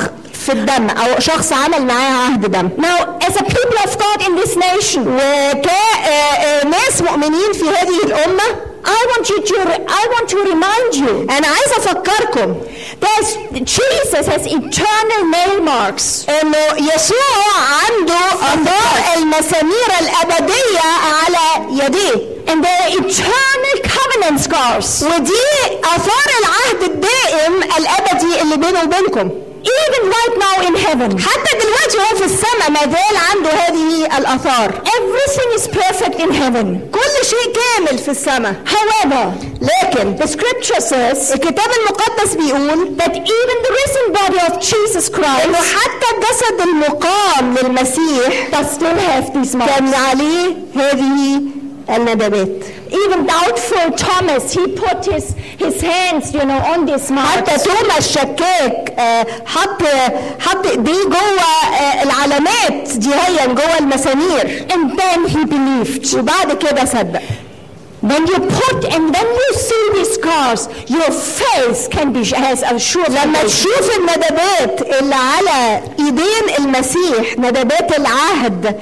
[0.46, 4.34] في الدم أو شخص عمل معاه عهد دم Now, as a people of God in
[4.40, 8.42] this nation, وكناس مؤمنين في هذه الأمة
[8.84, 9.54] I want you to
[10.00, 12.56] I want to remind you أنا عايزه أفكركم
[13.00, 13.24] that
[13.64, 16.28] Jesus has eternal nail marks.
[16.42, 20.80] إنه يسوع عنده اثار المسامير الأبدية
[21.24, 25.03] على يديه And there are eternal covenant covenant scars.
[25.03, 25.47] ودي
[25.83, 29.29] اثار العهد الدائم الابدي اللي بينه وبينكم
[29.85, 31.21] Even right now in heaven.
[31.21, 36.67] حتى دلوقتي هو في السماء ما زال عنده هذه الاثار Everything is perfect in heaven.
[36.91, 39.25] كل شيء كامل في السماء However,
[39.61, 45.17] لكن the scripture says الكتاب المقدس بيقول that even the risen body of Jesus انه
[45.17, 49.97] Christ حتى الجسد المقام للمسيح does still have these كان marks.
[50.09, 51.41] عليه هذه
[51.89, 52.49] الندبات
[52.89, 55.25] Even doubtful Thomas, he put his,
[55.63, 57.63] his hands, you know, on these حتى marks.
[57.63, 59.83] توما الشكاك آه، حط
[60.39, 66.15] حط ايديه جوه آه، العلامات دي هي جوه المسامير And then he believed.
[66.15, 67.21] وبعد كده صدق
[68.03, 70.61] When you put and when you see these scars,
[70.97, 73.45] your faith can be has a sure لما foundation.
[73.47, 78.75] تشوف الندبات اللي على ايدين المسيح ندبات العهد آه،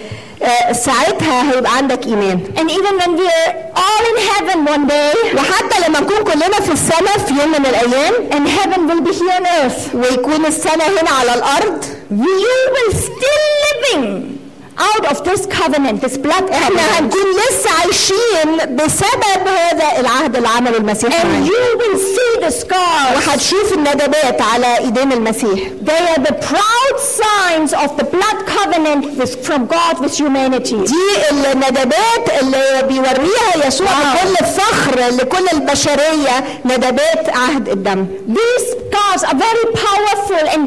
[0.73, 2.41] ساعتها هيبقى عندك إيمان.
[2.57, 7.19] And even when we're all in heaven one day, وحتى لما نكون كلنا في السماء
[7.19, 11.35] في يوم من الأيام and heaven will be here on earth, ويكون السماء هنا على
[11.35, 14.40] الأرض you will still living.
[14.80, 17.02] out of this covenant, this blood احنا covenant.
[17.02, 21.46] هنكون لسه عايشين بسبب هذا العهد اللي عمله المسيح And معانا.
[21.46, 23.16] you will see the scars.
[23.28, 29.46] وهتشوف الندبات على ايدين المسيح They are the proud signs of the blood covenant with,
[29.48, 30.76] from God with humanity.
[30.76, 34.14] دي الندبات اللي بيوريها يسوع واو.
[34.28, 40.64] بكل فخر لكل البشريه ندبات عهد الدم These scars are very powerful, and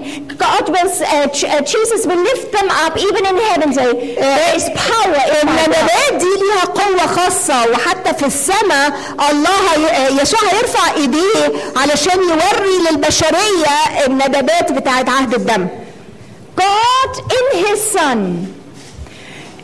[0.46, 3.68] God will, uh, Ch- uh, Jesus will lift them up even in heaven.
[3.78, 5.21] Say, there is power.
[5.41, 5.47] In.
[5.47, 7.71] الندبات دي ليها قوة خاصة.
[7.71, 8.93] وحتى في السماء
[9.31, 15.67] الله يسوع هيرفع إيديه علشان يوري للبشرية الندبات بتاعت عهد الدم.
[16.57, 18.19] God in His Son,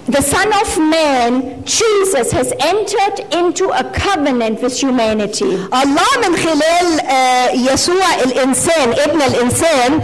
[0.09, 5.57] the Son of Man, Jesus, has entered into a covenant with humanity.
[5.73, 10.01] الله من خلال آه، يسوع الإنسان ابن الإنسان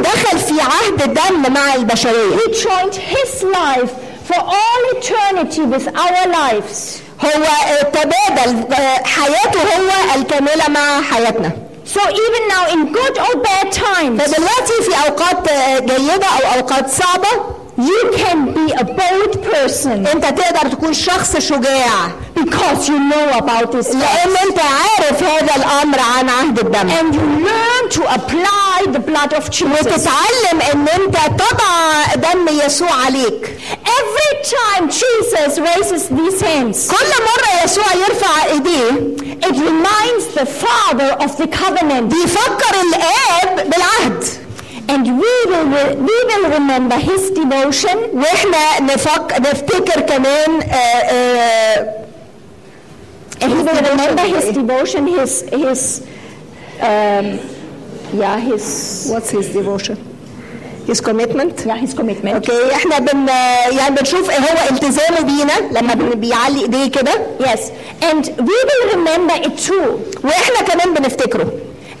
[0.00, 3.90] دخل في عهد الدم مع البشرية He joined His life
[4.28, 7.00] for all eternity with our lives.
[7.24, 11.52] هو آه، تبادل آه، حياته هو الكاملة مع حياتنا
[11.94, 16.90] So even now, in good or bad times, فدلوقتي في أوقات آه، جيدة أو أوقات
[16.90, 17.28] صعبة
[17.78, 23.72] you can be a bold person أنت تقدر تكون شخص شجاع because you know about
[23.72, 23.94] this.
[23.94, 29.32] لان انت عارف هذا الامر عن عهد الدم And you learn to apply the blood
[29.40, 29.62] of Jesus.
[29.86, 37.64] وتتعلم ان انت تضع دم يسوع عليك Every time Jesus raises these hands, كل مرة
[37.64, 42.02] يسوع يرفع ايديه it reminds the Father of the covenant.
[42.14, 44.24] بيفكر الاب بالعهد
[44.88, 45.66] And we will,
[46.08, 51.94] we will remember his devotion واحنا نفك نفتكر كمان آه، آه،
[53.40, 55.80] and we will remember his devotion, his, his,
[56.80, 57.26] um,
[58.20, 58.64] yeah, his,
[59.12, 59.96] what's his devotion
[60.90, 62.34] his commitment yeah, his commitment.
[62.34, 63.28] اوكي احنا بن
[63.78, 67.60] يعني بنشوف ايه هو التزامه بينا لما بن- بيعلي ايديه كده Yes,
[68.02, 69.90] and we will remember it too.
[70.24, 71.52] واحنا كمان بنفتكره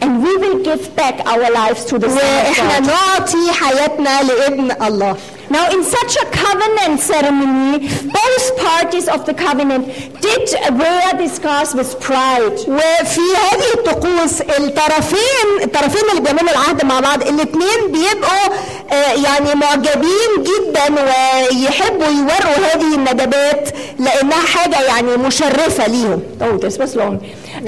[0.03, 2.83] And we will give back our lives to the God.
[2.87, 5.15] نعطي حياتنا لابن الله
[5.51, 7.79] Now, in such a covenant ceremony,
[8.19, 9.83] both parties of the covenant
[10.25, 10.47] did
[10.79, 12.57] wear the scars with pride.
[12.67, 18.47] وفي هذه الطقوس الطرفين الطرفين اللي بيعملوا العهد مع بعض الاثنين بيبقوا
[18.91, 26.77] آه، يعني معجبين جدا ويحبوا يوروا هذه الندبات لأنها حاجة يعني مشرفة ليهم Oh, this
[26.77, 27.15] was long.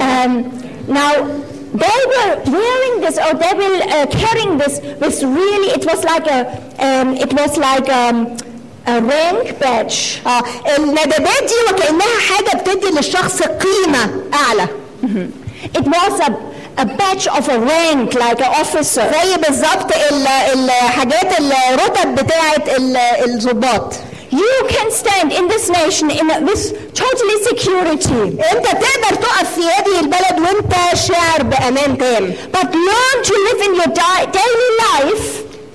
[0.00, 0.30] Um,
[0.88, 1.12] now,
[1.82, 6.26] they were wearing this, or they were uh, carrying this with really, it was like
[6.38, 6.40] a,
[6.88, 8.16] um, it was like um,
[8.86, 10.20] a rank badge.
[10.26, 10.42] آه
[10.78, 14.68] الندبات دي وكانها حاجة بتدي للشخص قيمه اعلى
[15.78, 16.30] It was a,
[16.82, 19.02] a badge of a rank, like an officer.
[19.22, 23.94] زي بالظبط ال- الحاجات الرتب بتاعه ال- الضباط
[24.33, 26.63] You can stand in this nation in a, with
[27.03, 28.21] totally security,
[28.53, 30.73] انت تقدر تقف في هذه البلد وانت
[31.07, 35.25] شاعر بامان تام but learn to live in your di- daily life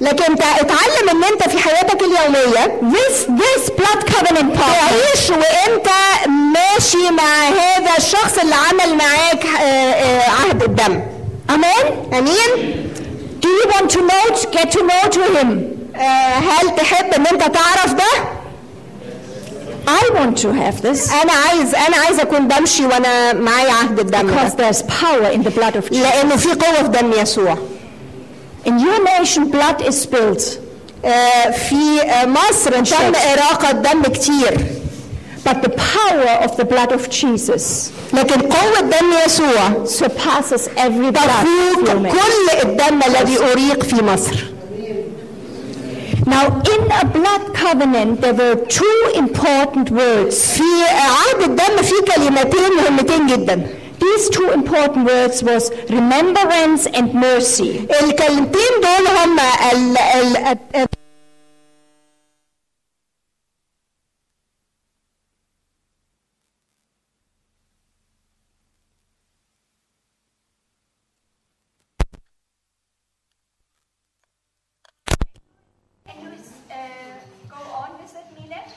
[0.00, 4.90] لكن انت اتعلم ان انت في حياتك اليوميه with this blood covenant partner.
[4.90, 5.88] تعيش وانت
[6.54, 11.00] ماشي مع هذا الشخص اللي عمل معاك آه، آه، عهد الدم
[11.50, 12.14] Amen.
[12.14, 12.80] امين
[13.42, 15.48] Do you want to know, to get to know to him?
[15.96, 18.04] آه، هل تحب ان انت تعرف ده
[19.89, 21.11] I want to have this.
[21.13, 24.27] أنا عايز أنا عايز أكون بمشي وأنا معايا عهد الدم.
[24.27, 26.01] Because there's power in the blood of Jesus.
[26.01, 27.57] لأنه في قوة في دم يسوع.
[28.65, 30.43] In your nation blood is spilled.
[31.69, 34.57] في مصر تم إراقة دم كتير.
[35.45, 41.45] But the power of the blood of Jesus لكن قوة دم يسوع surpasses every blood
[42.11, 44.48] كل الدم الذي أريق في مصر.
[46.29, 50.59] Now, in a blood covenant, there were two important words.
[50.59, 50.99] Eh,
[53.99, 57.87] These two important words was remembrance and mercy.
[58.01, 59.49] الكلمتين دول هما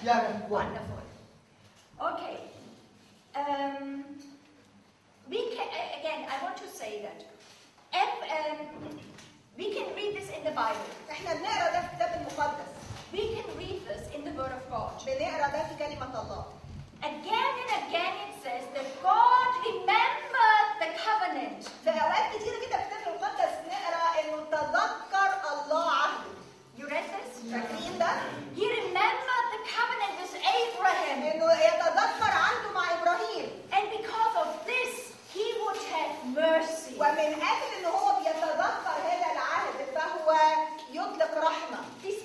[0.02, 1.01] 一样的火。
[41.52, 42.21] 変な。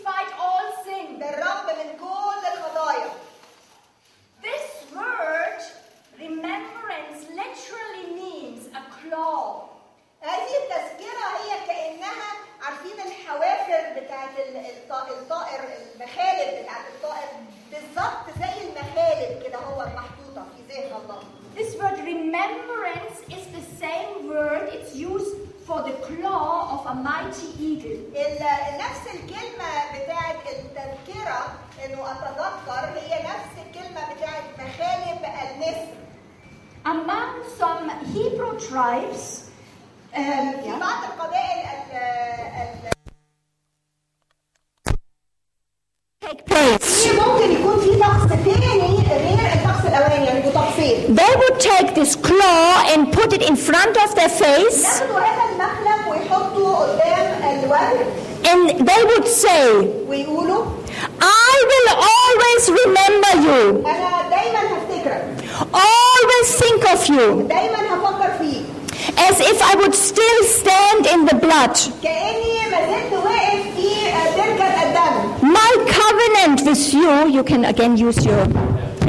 [77.58, 78.46] can again use your.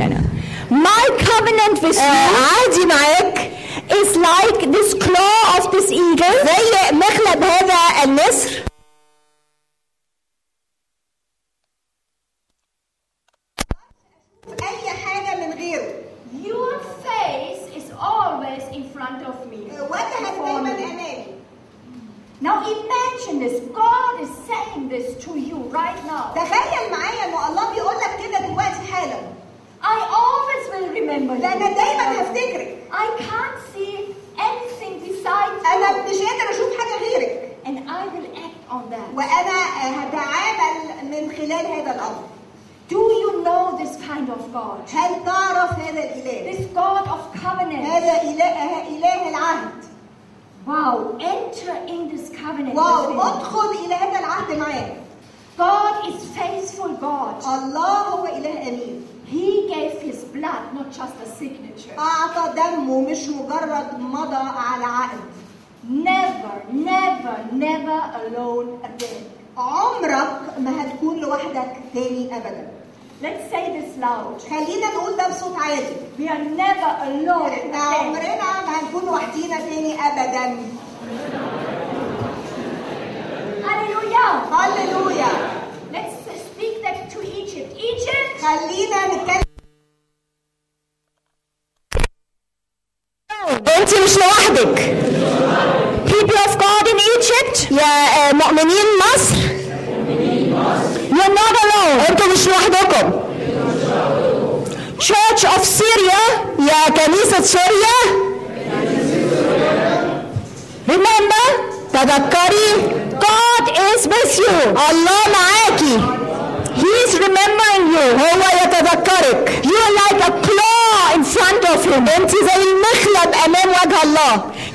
[0.01, 0.25] You know.
[0.71, 2.83] My covenant with you
[3.91, 6.39] is like this claw of this eagle.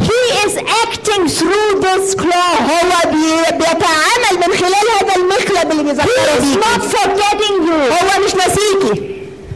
[0.10, 0.54] He is
[0.84, 2.60] acting through this cloth.
[2.60, 2.80] He
[6.38, 7.80] is not forgetting you.
[7.96, 9.10] Oh,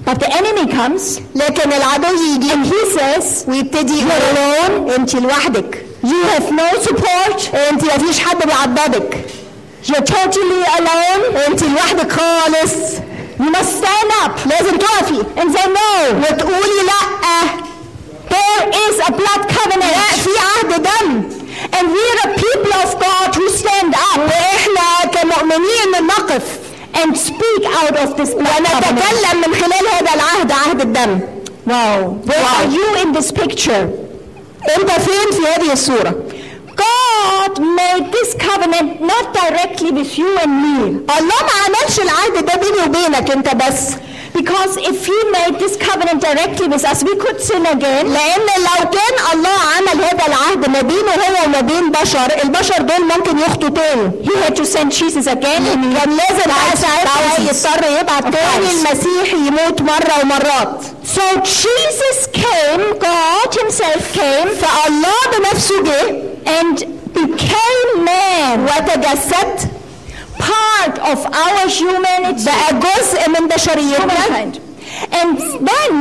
[0.06, 2.52] but the enemy comes لكن العدو يجي.
[2.54, 4.90] and he says ويبتدي you're alone.
[6.04, 7.50] you have no support.
[9.84, 11.36] you're totally alone.
[11.48, 12.74] انت لوحدك خالص.
[13.40, 14.46] You must stand up.
[14.46, 15.26] لازم تقفي.
[15.36, 15.88] And say no.
[18.31, 20.15] There is a blood لا covenant.
[20.25, 21.23] في عهد دم
[21.73, 26.43] And we are a people of God who stand up واحنا كمؤمنين نقف
[26.95, 28.93] and speak out of this blood covenant.
[28.93, 31.21] ونتكلم من خلال هذا العهد عهد الدم
[31.67, 32.19] Wow.
[32.29, 32.57] Where Wow.
[32.59, 33.85] are you in this picture?
[34.79, 36.15] انت فين في هذه الصورة
[36.77, 40.79] God made this covenant not directly with you and me.
[41.19, 43.79] الله ما عملش العهد ده بيني وبينك انت بس
[44.40, 48.06] Because if he made this covenant directly with us, we could sin again.
[48.06, 53.04] لأن لو كان الله عمل هذا العهد ما بينه هو وما بين بشر البشر دول
[53.18, 54.12] ممكن يخطوا تاني.
[54.24, 55.62] He had to send Jesus again
[55.98, 60.82] كان لازم ساعتها يضطر يبعت تاني المسيح يموت مرة ومرات.
[61.04, 66.80] So Jesus came, God himself came فالله بنفسه جه and
[67.14, 69.77] became man, وتجسد
[70.38, 72.50] part of our humanity.
[72.50, 74.28] the.
[74.30, 74.67] Humankind.
[75.21, 75.39] And
[75.69, 75.93] then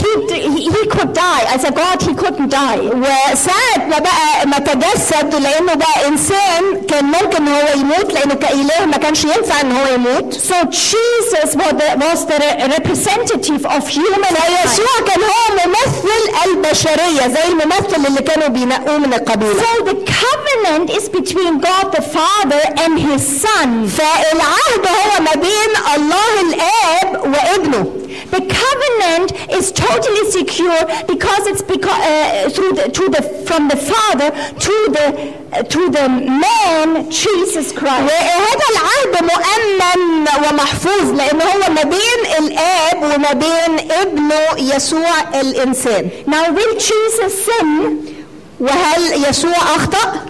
[0.00, 1.44] he, he, he could die.
[1.54, 2.78] As a God, he couldn't die.
[2.80, 8.96] وساعة ما بقى ما تجسد لأنه بقى إنسان كان ممكن هو يموت لأنه كإله ما
[8.96, 14.68] كانش ينفع إن هو يموت So Jesus was the, was the re- representative of humankind.
[14.68, 20.90] فيسوع كان هو ممثل البشرية زي الممثل اللي كانوا بينقوه من القبيلة So the covenant
[20.90, 23.86] is between God the Father and his Son.
[23.88, 27.86] فالعهد هو ما بين الله الآب وابنه
[28.30, 33.76] The covenant is totally secure because it's because, uh, through the, to the, from the
[33.76, 34.30] Father
[34.66, 35.06] to the,
[35.52, 38.04] uh, to the man Jesus Christ.
[38.12, 46.52] وهذا العهد مؤمن ومحفوظ لأن هو ما بين الآب وما بين ابنه يسوع الإنسان Now
[46.52, 48.16] will Jesus sin?
[48.60, 50.26] وهل يسوع أخطأ؟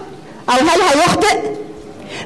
[0.49, 1.41] أو هل هيخطئ؟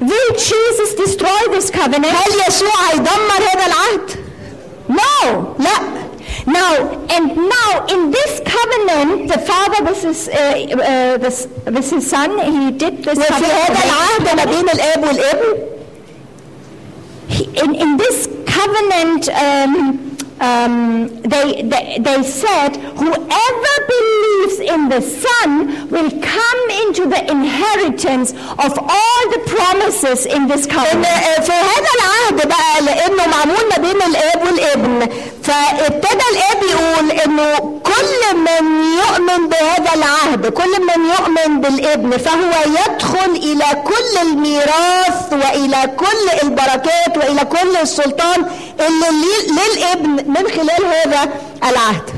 [0.01, 2.07] Will Jesus destroy this covenant?
[2.15, 4.11] هل يسوع هيدمر هذا العهد؟
[4.89, 5.57] No.
[5.59, 6.05] لا
[6.47, 6.73] Now,
[7.17, 7.27] and
[7.57, 11.39] now in this covenant, the Father with his, uh, uh, with,
[11.75, 13.85] with his Son, he did this وفي هذا covenant.
[13.85, 15.75] العهد ما بين الآب والابن
[17.29, 20.08] He- In, in this covenant, um,
[20.42, 22.72] um, they, they, they said,
[23.02, 28.32] whoever believes in the Son will come into the inheritance
[28.66, 31.06] of all the promises in this covenant.
[31.46, 35.08] في هذا العهد بقى لأنه معمول ما بين الآب والابن
[35.44, 43.32] فابتدى الآب يقول إنه كل من يؤمن بهذا العهد كل من يؤمن بالابن فهو يدخل
[43.32, 48.46] إلى كل الميراث وإلى كل البركات وإلى كل السلطان
[48.80, 51.30] اللي لي- للابن من خلال هذا
[51.64, 52.10] العهد؟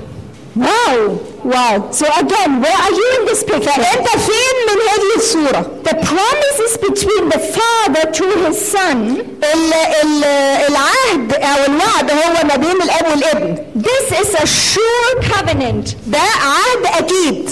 [0.55, 1.18] واو.
[1.45, 1.82] واو.
[1.91, 5.72] سو اجين وير ار يو ان ذيس بيكتشر انت فين من هذه الصورة.
[5.86, 9.26] ذا بروميس از بتوين ذا فادر تو هيز سن
[10.70, 13.57] العهد أو الوعد هو ما بين الأب والابن.
[13.84, 15.95] This is a sure covenant.
[16.07, 17.49] ده عهد أكيد.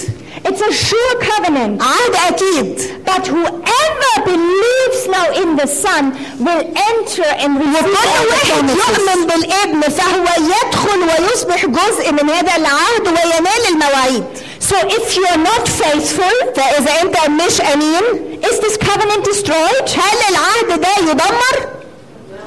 [0.49, 1.83] It's a sure covenant.
[1.83, 6.05] عهد اكيد But whoever believes now in the Son
[6.47, 8.99] will enter and receive وكل all the واحد promises.
[8.99, 14.25] يؤمن بالابن فهو يدخل ويصبح جزء من هذا العهد وينال المواعيد
[14.61, 18.03] So if you are not faithful, فاذا انت مش امين
[18.43, 19.89] is this covenant destroyed?
[19.99, 21.57] هل العهد ده يدمر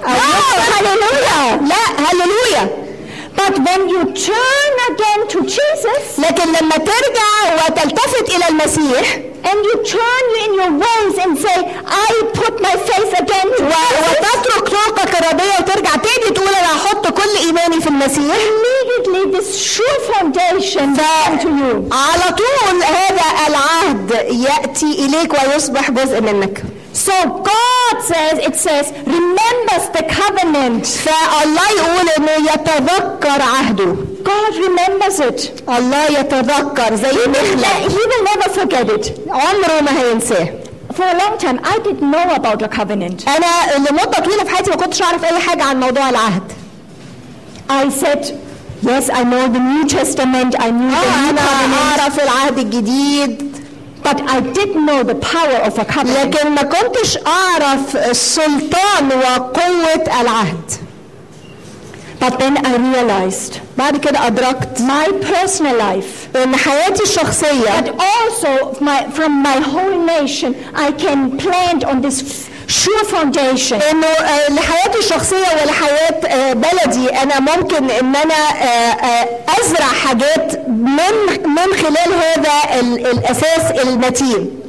[0.06, 1.70] أو يكسر؟ hallelujah.
[1.70, 2.81] لا هللويا
[3.37, 9.77] But when you turn again to Jesus لكن لما ترجع وتلتفت إلى المسيح and you
[9.85, 12.11] turn in your ways and say, I
[12.41, 17.37] put my faith again to Jesus, وتترك طرقك الرديه وترجع تاني تقول أنا هحط كل
[17.47, 21.95] ايماني في المسيح immediately this sure foundation come to you.
[21.95, 26.63] على طول هذا العهد ياتي اليك ويصبح جزء منك
[26.94, 27.14] So
[27.54, 30.86] God says, it says, remembers the covenant.
[30.86, 35.70] فالله يقول انه يتذكر عهده God remembers it.
[35.70, 39.12] الله يتذكر زي He will, مخلة he will never forget it.
[39.30, 40.50] عمره ما هينساه
[40.94, 43.28] For a long time, I didn't know about a covenant.
[43.28, 46.52] انا لمده طويله في حياتي ما كنتش اعرف اي حاجه عن موضوع العهد
[47.70, 48.24] I said,
[48.82, 52.58] yes, I know the New Testament, I knew the اه New انا covenant, اعرف العهد
[52.58, 53.51] الجديد
[54.04, 56.36] but I didn't know the power of a covenant.
[56.36, 60.72] لكن ما كنتش اعرف السلطان وقوه العهد
[62.20, 68.80] But then I realized بعد كده ادركت my personal life, ان حياتي الشخصيه but also
[68.82, 73.83] my, from my whole nation, I can plant on this sure foundation.
[73.91, 79.29] إنه آه، لحياتي الشخصية ولحياة آه، بلدي أنا ممكن إن أنا آه،
[79.61, 81.15] أزرع حاجات من
[81.45, 84.62] من خلال هذا ال- الأساس المتين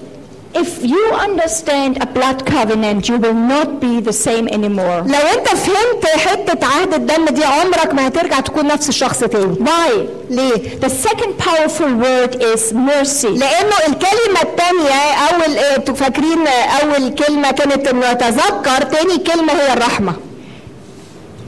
[0.54, 5.00] If you understand a blood covenant, you will not be the same anymore.
[5.06, 9.92] لو انت فهمت حته عهد الدم دي عمرك ما هترجع تكون نفس الشخص تاني Why?
[10.30, 13.26] ليه The second powerful word is mercy.
[13.26, 19.52] لانه الكلمه الثانيه اول آه، انتوا فاكرين آه، اول كلمه كانت انه تذكر تاني كلمه
[19.52, 20.12] هي الرحمه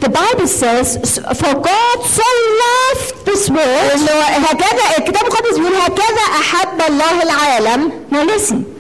[0.04, 0.88] The Bible says,
[1.40, 2.28] For God so
[2.64, 3.92] loved this world.
[3.94, 4.11] انه
[4.50, 8.73] هكذا الكتاب المقدس بيقول هكذا احب الله العالم Now listen.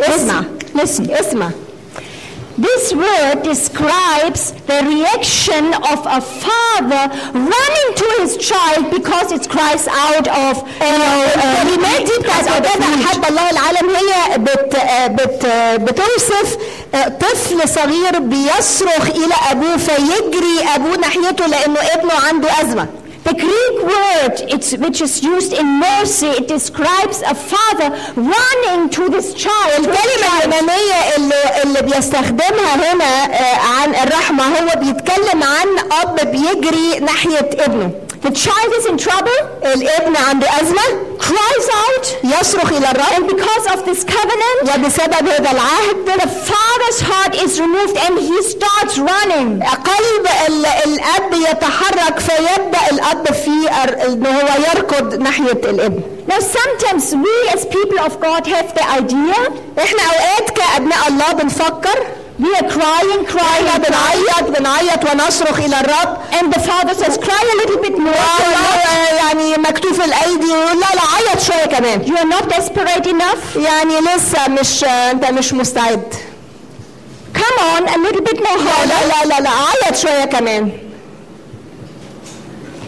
[0.00, 0.42] اسمع
[0.74, 1.10] Listen.
[1.10, 1.50] اسمع
[2.58, 7.04] This word describes the reaction of a father
[7.52, 12.48] running to his child because it cries out of you know, uh, الكلمات دي بتاعت
[12.48, 13.06] out of هكذا need.
[13.06, 14.76] احب الله العالم هي بت
[15.10, 15.46] بت
[15.82, 16.56] بتوصف
[17.20, 22.86] طفل صغير بيصرخ الى ابوه فيجري ابوه ناحيته لانه ابنه عنده ازمه
[23.27, 29.09] The Greek word it's, which is used in mercy, it describes a father running to
[29.09, 29.79] this child.
[29.79, 30.27] الكلمة.
[30.45, 35.67] اليونانية اللي, اللي بيستخدمها هنا آه، عن الرحمة هو بيتكلم عن
[36.01, 37.91] أب بيجري ناحية ابنه
[38.22, 40.82] The child is in trouble, الابن عنده أزمة
[41.18, 47.00] cries out, يصرخ إلى الرب and because of this covenant, وبسبب هذا العهد the father's
[47.00, 49.62] heart is removed and he starts running.
[49.62, 57.14] قلب ال- الأب يتحرك فيبدأ الأب في أر- إن هو يركض ناحية الابن Now sometimes
[57.16, 59.36] we as people of God have the idea,
[59.78, 61.98] احنا أوقات كأبناء الله بنفكر
[62.40, 67.44] we are crying, crying, احنا بنعيط بنعيط ونصرخ إلى الرب and the father says, cry
[67.54, 68.08] a little bit more.
[68.08, 73.56] وهو يعني مكتوف الأيدي يقول لا لا عيط شوية كمان You are not desperate enough.
[73.56, 76.14] يعني لسه مش انت مش مستعد
[77.34, 78.88] Come on, a little bit more لا harder.
[78.88, 80.70] لا لا لا, لا عيط شويه كمان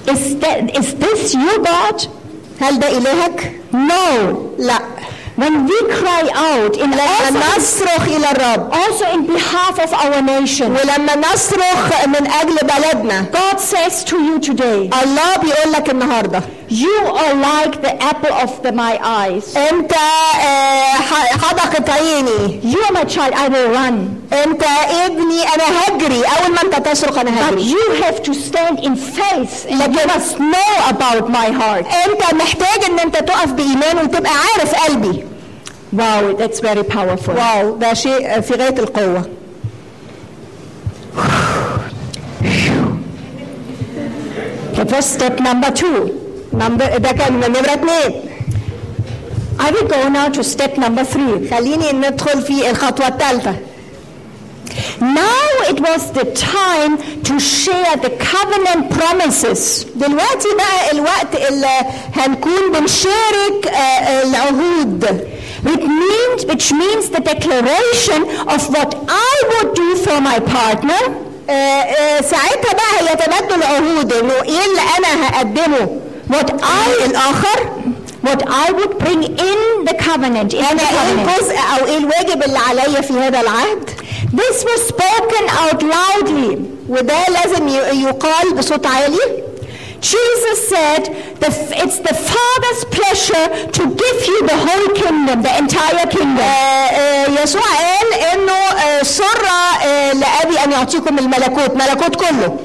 [0.07, 2.09] Is, that, is this your God?
[2.61, 4.35] هل ده الهك No.
[4.59, 4.79] لا
[5.39, 10.23] When we cry out in لما also, نصرخ الى الرب also in behalf of our
[10.23, 16.43] nation, ولما نصرخ من اجل بلدنا God says to you today, الله بيقول لك النهارده
[16.71, 19.57] you are like the apple of the, my eyes.
[19.57, 23.97] انت آه، ح- حدقة عيني You are my child, I will run.
[24.47, 24.63] انت
[25.07, 28.95] ابني انا هجري اول ما انت تصرخ انا But هجري you have to stand in
[28.97, 31.87] faith and you must know about my heart.
[32.09, 35.25] انت محتاج ان انت تقف بايمان وتبقى عارف قلبي
[35.97, 37.31] Wow, that's very powerful.
[37.37, 39.25] واو ده شيء في غايه القوه
[44.77, 46.21] That was step number two.
[46.54, 48.22] نمبر ده كان نمره اتنين
[49.62, 51.50] I will go now to step number three.
[51.52, 53.56] خليني ندخل في الخطوه الثالثه
[55.02, 56.26] Now it was the
[56.56, 56.94] time
[57.28, 59.86] to share the covenant promises.
[59.96, 61.80] دلوقتي بقى الوقت اللي
[62.16, 65.30] هنكون بنشارك آه، آه، العهود
[65.66, 68.22] Which means, which means the declaration
[68.56, 71.12] of what I would do for my partner
[71.50, 75.99] آه، آه، ساعتها بقى هيتبادلوا العهود انه إيه اللي أنا هقدمه
[76.31, 77.71] what I الاخر
[78.27, 81.29] what I would bring in the covenant in انا the ايه covenant.
[81.39, 83.91] الجزء او ايه الواجب اللي عليا في هذا العهد
[84.37, 86.57] This was spoken out loudly.
[86.89, 89.45] وده لازم ي- يقال بصوت عالي
[90.03, 91.03] Jesus said,
[91.43, 91.51] the,
[91.83, 93.47] it's the Father's pleasure
[93.79, 96.41] to give you the whole kingdom, the entire آه، kingdom.
[96.41, 99.47] آه، يسوع قال انه آه، سر
[99.87, 102.57] آه، لابي ان يعطيكم الملكوت ملكوت كله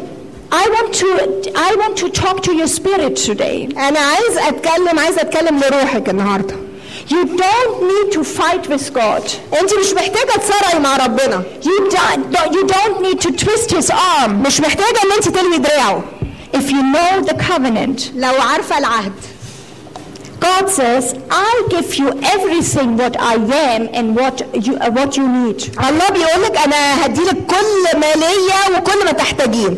[0.53, 1.07] I want to
[1.55, 3.77] I want to talk to your spirit today.
[3.77, 6.55] انا عايز اتكلم عايز اتكلم لروحك النهارده
[7.09, 9.23] You don't need to fight with God.
[9.61, 14.29] انت مش محتاجه تصارعي مع ربنا You don't, you don't need to twist his arm.
[14.29, 16.03] مش محتاجه ان انت تلوي دراعه
[16.53, 19.13] If you know the covenant, لو عارفه العهد
[20.41, 23.35] God says, I'll give you everything what I
[23.73, 24.35] am and what
[24.65, 25.59] you, uh, what you need.
[25.89, 29.77] الله بيقول لك انا هديلك كل ما ليا وكل ما تحتاجين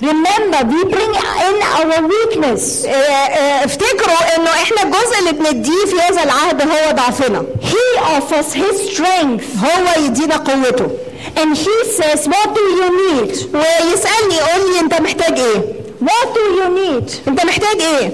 [0.00, 1.12] Remember, we bring
[1.48, 2.84] in our weakness.
[2.86, 8.54] آه، آه، افتكروا إنه إحنا الجزء اللي بنديه في هذا العهد هو ضعفنا He offers
[8.54, 9.64] His strength.
[9.64, 10.88] هو يدينا قوته
[11.36, 13.54] And He says, What do you need?
[13.54, 15.62] ويسألني يقول لي أنت محتاج إيه
[16.04, 17.28] What do you need?
[17.28, 18.10] أنت محتاج إيه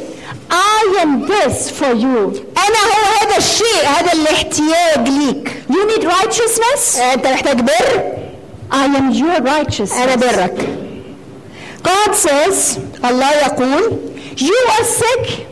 [0.50, 2.40] I am this for you.
[2.66, 7.00] أنا هو هذا الشيء هذا الاحتياج ليك You need righteousness?
[7.00, 8.02] أنت محتاج بر
[8.72, 9.96] I am your righteousness.
[10.02, 10.68] أنا برك
[11.82, 13.98] God says, الله يقول
[14.36, 15.46] You are sick.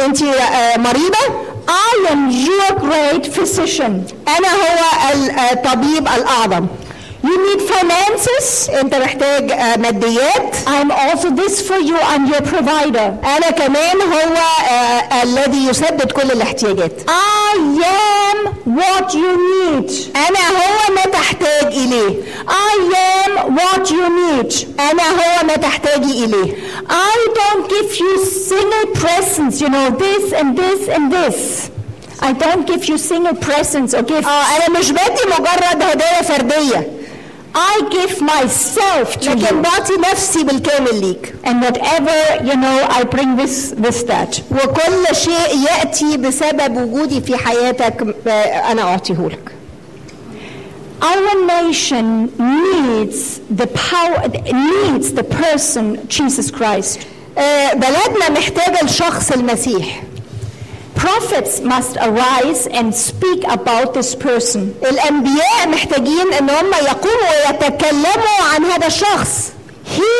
[0.00, 3.92] انت آه، مريضه I am your great physician.
[4.28, 6.66] أنا هو الطبيب الاعظم
[7.25, 8.69] You need finances?
[8.79, 11.95] انت محتاج آه، ماديات I'm also this for you.
[11.97, 13.25] I'm your provider.
[13.25, 14.37] انا كمان هو
[14.71, 18.47] آه، الذي يسدد كل الاحتياجات I am
[18.79, 20.17] what you need.
[20.17, 24.79] انا هو ما تحتاج اليه I am what you need.
[24.79, 26.55] انا هو ما تحتاجي اليه
[26.89, 31.69] I don't give you single presents, you know, this and this and this.
[32.29, 34.27] I don't give you single presents or gifts.
[34.27, 36.94] اه انا مش بدي مجرد هدايا فرديه
[37.55, 39.53] I give myself to لكن you.
[39.53, 44.39] بعطي نفسي بالكامل ليك And whatever, you know, I bring this, this, that.
[44.51, 48.31] وكل شيء ياتي بسبب وجودي في حياتك آه،
[48.71, 49.51] انا اعطيه لك
[51.01, 54.19] Our nation needs the power,
[54.53, 56.99] needs the person, Jesus Christ.
[57.37, 60.03] آه، بلدنا محتاجه الشخص المسيح
[60.95, 64.73] Prophets must arise and speak about this person.
[64.83, 69.51] الانبياء محتاجين ان هم يقوموا ويتكلموا عن هذا الشخص
[69.85, 70.13] He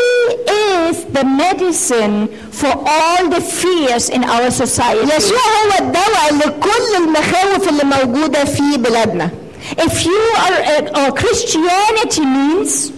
[0.48, 5.16] is the medicine for all the fears in our society.
[5.16, 9.30] يسوع هو الدواء لكل المخاوف اللي موجوده في بلادنا
[9.78, 12.92] If you are, uh, or Christianity means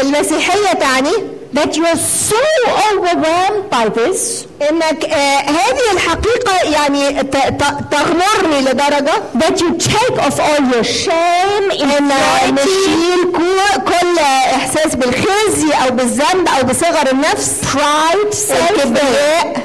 [0.00, 1.12] المسيحيه تعني
[1.54, 2.00] that you are
[2.30, 2.42] so
[2.90, 10.18] overwhelmed by this انك آه هذه الحقيقه يعني ت- ت- تغمرني لدرجه that you take
[10.18, 14.18] off all your shame, ان infirmity, نشيل كو- كل
[14.54, 19.62] احساس بالخزي او بالذنب او بصغر النفس pride, self الكبرياء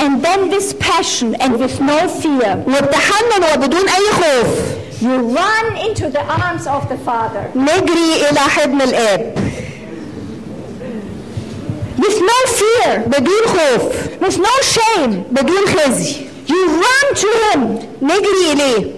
[0.00, 2.56] and then this passion and with no fear.
[2.66, 4.48] والتحنن وبدون اي خوف
[5.02, 9.38] You run into the arms of the Father نجري الى حضن الاب
[11.98, 13.82] with no fear, بدون خوف
[14.20, 15.12] with no shame.
[15.30, 16.16] بدون خزي
[16.48, 17.60] You run to Him
[18.02, 18.92] نجري اليه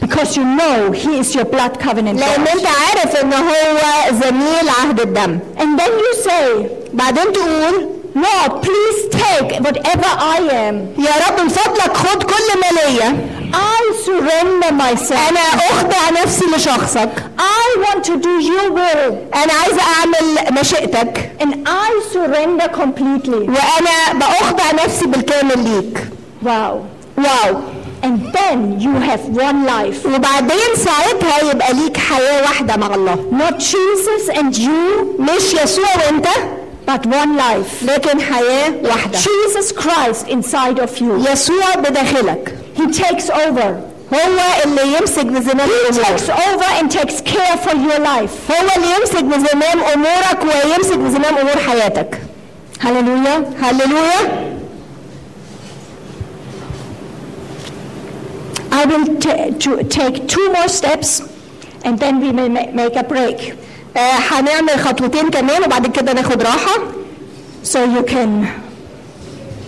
[0.00, 2.18] because you know He is your blood covenant.
[2.20, 2.48] لان God.
[2.50, 3.54] انت عارف ان هو
[4.12, 10.76] زميل عهد الدم And then you say, بعدين تقول Lord, please take whatever I am.
[10.98, 13.16] يا رب من فضلك خد كل ما ليا
[13.54, 15.28] I surrender myself.
[15.28, 19.12] انا اخضع نفسي لشخصك I want to do your will.
[19.36, 23.48] انا عايزه اعمل مشيئتك And I surrender completely.
[23.48, 25.98] وانا باخضع نفسي بالكامل ليك
[26.44, 26.48] Wow.
[27.18, 27.60] واو
[28.02, 30.06] And then you have one life.
[30.06, 36.26] وبعدين ساعتها يبقى ليك حياه واحده مع الله Not Jesus and you, مش يسوع وانت
[36.88, 37.84] but one life.
[37.84, 41.30] لكن حياه واحده Jesus Christ inside of you.
[41.32, 43.70] يسوع بداخلك He takes over.
[44.14, 44.18] هو
[44.64, 48.50] اللي يمسك بزمام He الامور takes over and takes care for your life.
[48.50, 52.18] هو اللي يمسك بزمام امورك ويمسك بزمام امور حياتك
[52.82, 53.64] Hallelujah.
[53.64, 54.50] هللويا
[58.72, 61.20] I will ta- to take two more steps
[61.84, 63.54] and then we will ma- make a break.
[63.96, 66.74] آه، هنعمل خطوتين كمان وبعد كده ناخد راحه
[67.64, 68.46] So you can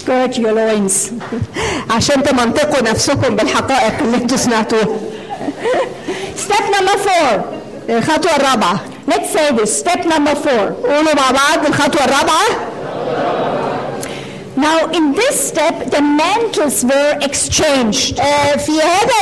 [0.07, 1.11] gird your loins.
[1.89, 4.87] عشان تمنطقوا نفسكم بالحقائق اللي أنتوا سمعتوها
[6.47, 7.39] Step number four.
[7.89, 8.79] الخطوة الرابعة
[9.11, 9.79] Let's say this.
[9.83, 10.87] Step number four.
[10.87, 12.45] قولوا مع بعض الخطوة الرابعة
[14.57, 18.19] Now, in this step, the mantles were exchanged.
[18.19, 19.17] آه، في هذا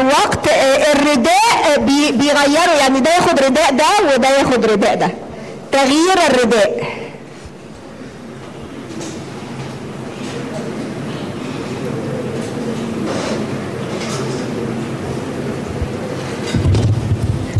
[0.00, 5.08] الوقت آه، الرداء آه، بي- بيغيروا يعني ده ياخد رداء ده وده ياخد رداء ده
[5.72, 6.82] تغيير الرداء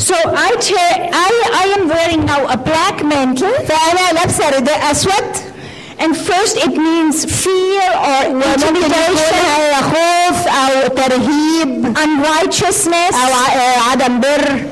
[0.07, 0.15] So
[0.47, 1.31] I, ta- I,
[1.63, 5.36] I am wearing now a black mantle, فانا لابسه رداء اسود
[5.99, 13.34] and first it means fear or وممكن يكون intimidation, هي خوف او ترهيب unrighteousness, او
[13.34, 14.65] ع- آه، عدم بر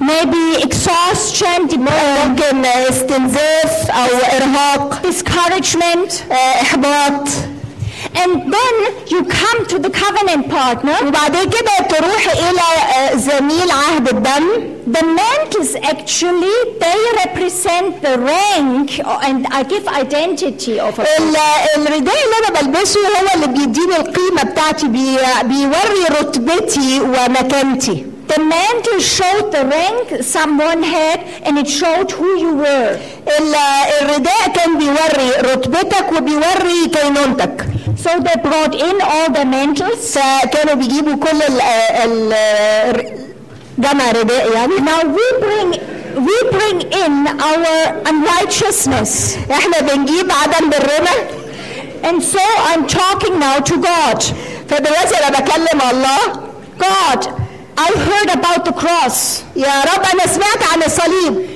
[0.00, 7.28] maybe exhaustion, dem- ممكن استنزاف او ارهاق discouragement, آه، احباط
[8.14, 8.76] and then
[9.12, 11.02] you come to the covenant partner.
[11.06, 12.60] وبعدين كده تروح الى
[12.96, 14.44] آه، زميل عهد الدم
[14.95, 18.87] the mantles actually they represent the rank
[19.27, 21.05] and I give identity of a
[21.77, 24.87] الرداء اللي انا بلبسه هو اللي بيديني القيمه بتاعتي
[25.43, 32.53] بيوري رتبتي ومكانتي The mantle showed the rank someone had and it showed who you
[32.63, 32.99] were.
[34.01, 37.65] الرداء كان بيوري رتبتك وبيوري كينونتك.
[38.03, 40.19] So they brought in all the mantles.
[40.19, 43.26] فكانوا بيجيبوا كل ال
[43.78, 45.70] Now we bring
[46.28, 47.66] we bring in our
[48.10, 49.36] unrighteousness.
[49.50, 51.42] احنا بنجيب عدم برنا
[52.04, 52.40] And so
[52.70, 54.22] I'm talking now to God.
[54.68, 56.18] فدلوقتي انا بكلم الله
[56.78, 57.26] God,
[57.78, 59.42] I heard about the cross.
[59.56, 61.55] يا رب انا سمعت عن الصليب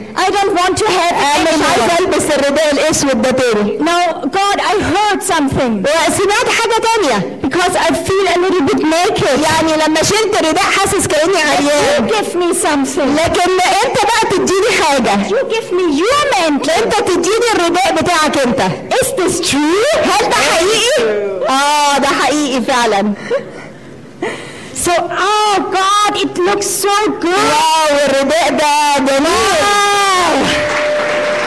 [0.15, 1.99] I don't want to have عايزه anymore.
[2.01, 7.89] البس الرداء الاسود ده تاني Now, God, I heard something وسمعت حاجة تانية because I
[8.07, 9.39] feel a little bit naked.
[9.43, 13.23] يعني لما شلت الرداء حاسس You عريان give me something.
[13.23, 13.51] لكن
[13.85, 16.83] انت بقى تديني حاجة You give me your mantle.
[16.83, 18.61] انت تديني الرداء بتاعك انت
[18.93, 19.97] Is this true?
[20.03, 23.13] هل ده حقيقي آه ده حقيقي فعلا
[24.81, 26.89] So, oh God, it looks so
[27.21, 27.37] good.
[27.37, 29.29] Wow, Rebecca, ganun.
[29.29, 30.41] Wow.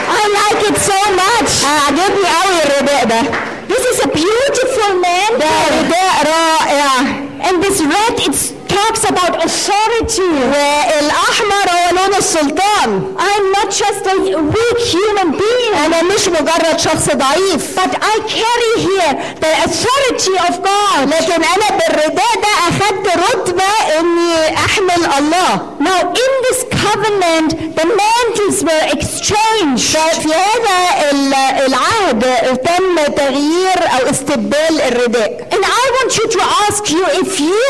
[0.07, 1.51] I like it so much.
[1.67, 3.27] Ah, give me our Rebecca.
[3.67, 5.35] This is a beautiful man.
[5.35, 6.39] Yeah, Rebecca,
[6.71, 7.24] yeah.
[7.46, 8.36] And this red, it
[8.68, 10.30] talks about authority.
[10.52, 14.16] والاحمر هو لون السلطان I'm not just a
[14.54, 20.54] weak human being, انا مش مجرد شخص ضعيف but I carry here the authority of
[20.62, 21.08] God.
[21.14, 28.58] لكن انا بالرداء ده اخدت رتبه اني احمل الله Now, in this covenant, the mantles
[28.68, 29.96] were exchanged.
[30.22, 31.34] في هذا ال-
[31.66, 32.22] العهد
[32.64, 37.62] تم تغيير او استبدال الرداء And I want you to ask you if you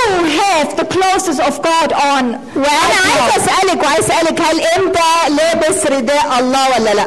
[0.42, 2.24] have the clothes of God on.
[2.56, 4.96] وانا عايز اسالك وعايز اسالك هل انت
[5.28, 7.06] لابس رداء الله ولا لا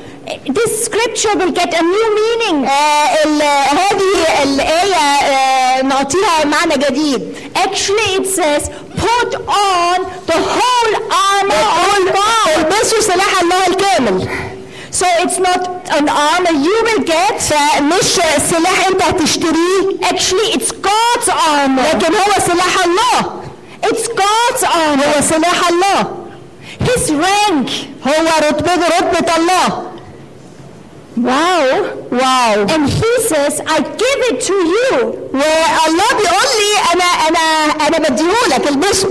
[0.58, 2.68] this scripture will get a new meaning.
[2.68, 3.42] آه ال-
[3.78, 8.68] هذه الآية آه نعطيها معنى جديد Actually, it says,
[9.04, 9.96] put on
[10.30, 10.94] the whole
[11.32, 12.58] armor of God.
[12.58, 14.28] البسوا سلاح الله الكامل
[14.92, 15.62] So it's not
[15.98, 17.40] an armor you will get.
[17.40, 18.20] فمش
[18.50, 21.82] سلاح انت هتشتريه Actually, it's God's armor.
[21.94, 23.42] لكن هو سلاح الله
[23.84, 25.06] It's God's armor.
[25.16, 26.16] هو سلاح الله
[26.80, 27.70] His rank.
[28.08, 29.82] هو رتبة رتبة الله
[31.20, 31.72] Wow.
[32.12, 34.94] واو And he says, I give it to you.
[35.34, 39.08] والله بيقول لي انا انا انا بديهولك البسه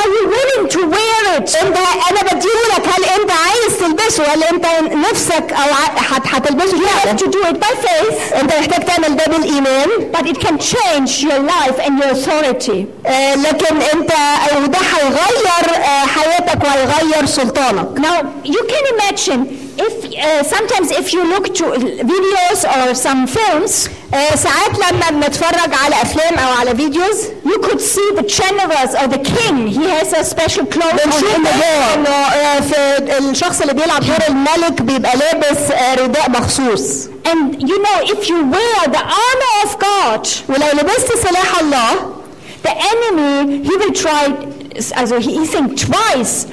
[0.00, 1.56] Are you willing to wear it?
[1.62, 1.76] انت
[2.10, 4.66] انا بديهولك هل انت عايز تلبسه ولا انت
[5.10, 8.84] نفسك او ع- هت- هتلبسه You فعلا have to do it by faith, انت محتاج
[8.84, 12.84] تعمل ده بالايمان but it can change your life and your authority.
[13.06, 14.12] آه، لكن انت
[14.62, 19.40] وده هيغير آه، حياتك وهيغير سلطانك Now, you can imagine
[19.86, 21.64] if uh, sometimes if you look to
[22.14, 27.80] videos or some films, آه، ساعات لما بنتفرج على افلام او على فيديوز you could
[27.80, 29.66] see the generals or the king.
[29.68, 31.94] He has a special clothes on بنشوف in the war.
[31.94, 37.78] انه آه، في الشخص اللي بيلعب دور الملك بيبقى لابس آه، رداء مخصوص And you
[37.86, 42.14] know, if you wear the armor of God, ولو لبست سلاح الله
[42.62, 44.24] the enemy, he will try,
[45.00, 46.50] also he he think twice uh,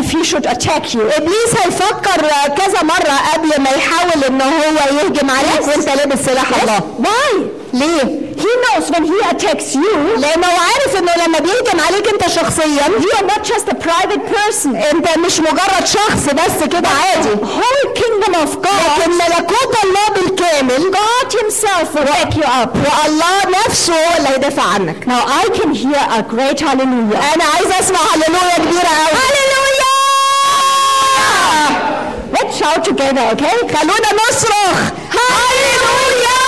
[0.00, 1.00] if he should attack you.
[1.16, 4.62] إبليس هيفكر آه، كذا مرة قبل ما يحاول ان هو
[4.98, 5.68] يهجم عليك Yes.
[5.68, 7.34] وأنت لابس سلاح الله Why?
[7.74, 12.28] ليه؟ He knows when he attacks you, لأنه هو عارف إنه لما بيهجم عليك أنت
[12.28, 14.66] شخصيا you are not just a private person.
[14.92, 20.92] أنت مش مجرد شخص بس كده عادي whole kingdom of God, لكن ملكوت الله بالكامل
[20.96, 22.68] God himself will back you up.
[22.76, 27.34] والله نفسه هو اللي هيدافع عنك Now I can hear a great hallelujah.
[27.34, 29.18] أنا عايز أسمع هللويا كبيرة قوي
[32.63, 33.55] shout together, okay?
[33.75, 34.77] خلونا نصرخ
[35.15, 36.39] هللويا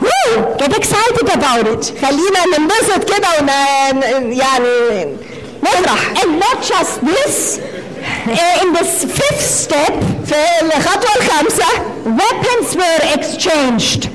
[0.00, 0.56] Woo!
[0.58, 1.92] Get excited about it.
[2.02, 5.16] خلينا ننبسط كده ون يعني
[5.62, 9.92] نفرح And not just this, uh, in this fifth step,
[10.26, 11.64] في الخطوه الخامسه
[12.04, 14.08] weapons were exchanged.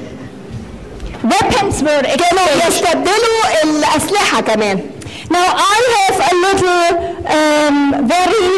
[1.23, 2.67] Weapons were كانوا exchanged.
[2.67, 4.79] يستبدلوا الاسلحه كمان
[5.30, 6.84] Now I have a little
[7.38, 7.76] um,
[8.14, 8.48] very,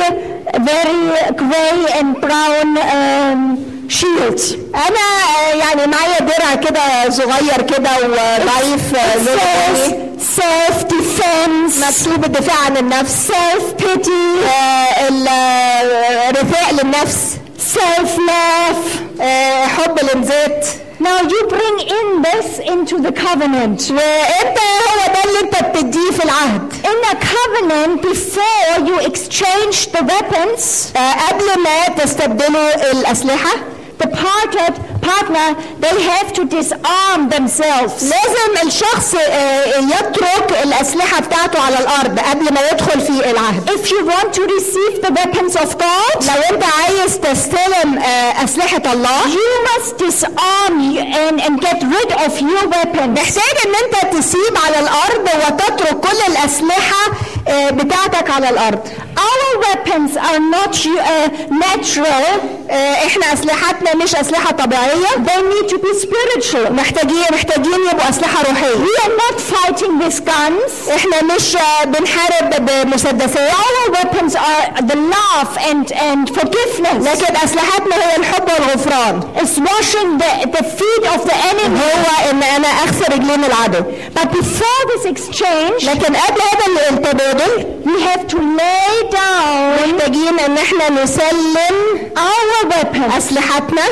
[0.71, 1.03] very
[1.43, 4.41] gray and brown um, shield.
[4.75, 5.07] أنا
[5.39, 10.07] آه، يعني معايا درع كده صغير كده وضعيف آه، بني.
[10.37, 17.37] self-defense, مكتوب الدفاع عن النفس self-pity, آه، ال- آه، الرثاء للنفس
[17.75, 19.21] self-love.
[19.23, 20.67] آه، حب الانذات
[21.00, 23.80] Now you bring in this into the covenant.
[23.92, 30.04] وانت هو ده اللي انت بتديه في العهد In a covenant, before you exchange the
[30.04, 33.52] weapons, آه، قبل ما تستبدلوا الاسلحه
[34.04, 34.72] the partner,
[35.11, 35.49] partner
[35.85, 37.95] they have to disarm themselves.
[38.03, 44.01] لازم الشخص آه، يترك الأسلحة بتاعته على الأرض قبل ما يدخل في العهد If you
[44.13, 49.69] want to receive the weapons of God, لو انت عايز تستلم آه، أسلحة الله you
[49.69, 53.19] must disarm and, and get rid of your weapons.
[53.21, 57.03] محتاج إن انت تسيب على الأرض وتترك كل الأسلحة
[57.49, 58.79] آه، بتاعتك على الأرض
[59.17, 62.41] Our weapons are not uh, natural.
[62.71, 66.72] آه، إحنا أسلحتنا مش أسلحة طبيعية They need to be spiritual.
[66.72, 70.90] محتاجين محتاجين يبقوا اسلحه روحيه We are not fighting with guns.
[70.96, 77.08] احنا مش آه، بنحارب بمسدسات Our weapons are the love and, and forgiveness.
[77.08, 81.80] لكن اسلحتنا هي الحب والغفران It's washing the, the feet of the enemy.
[81.82, 83.84] هو ان انا اغسل رجلين العدو
[84.16, 90.58] But before this exchange, لكن قبل هذا التبادل we have to lay down محتاجين ان
[90.58, 91.76] احنا نسلم
[92.18, 93.84] our weapons, اسلحتنا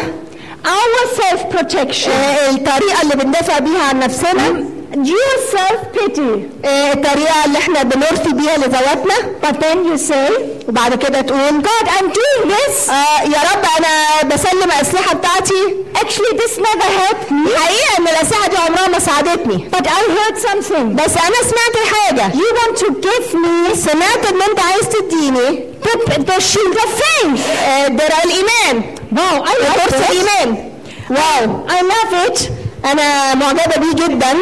[0.66, 6.66] our self-protection, آه، الطريقه اللي بندافع بيها عن نفسنا your self-pity.
[6.66, 10.32] آه، الطريقه اللي احنا بنرثي بيها لذواتنا But then you say,
[10.68, 12.90] وبعد كده تقول God, I'm doing this.
[12.90, 17.58] آه يا رب انا بسلم الاسلحه بتاعتي Actually, this never helped me.
[17.60, 20.84] حقيقه ان الاسلحه دي عمرها ما ساعدتني But I heard something.
[21.04, 26.12] بس انا سمعت حاجه You want to give me سمعت ان انت عايز تديني the,
[26.12, 27.40] the shield of faith.
[27.64, 30.12] آه، درع الايمان Wow, I love فرصه it.
[30.12, 30.72] الايمان
[31.10, 32.42] واو I love it.
[32.86, 34.34] انا معجبه بيه جدا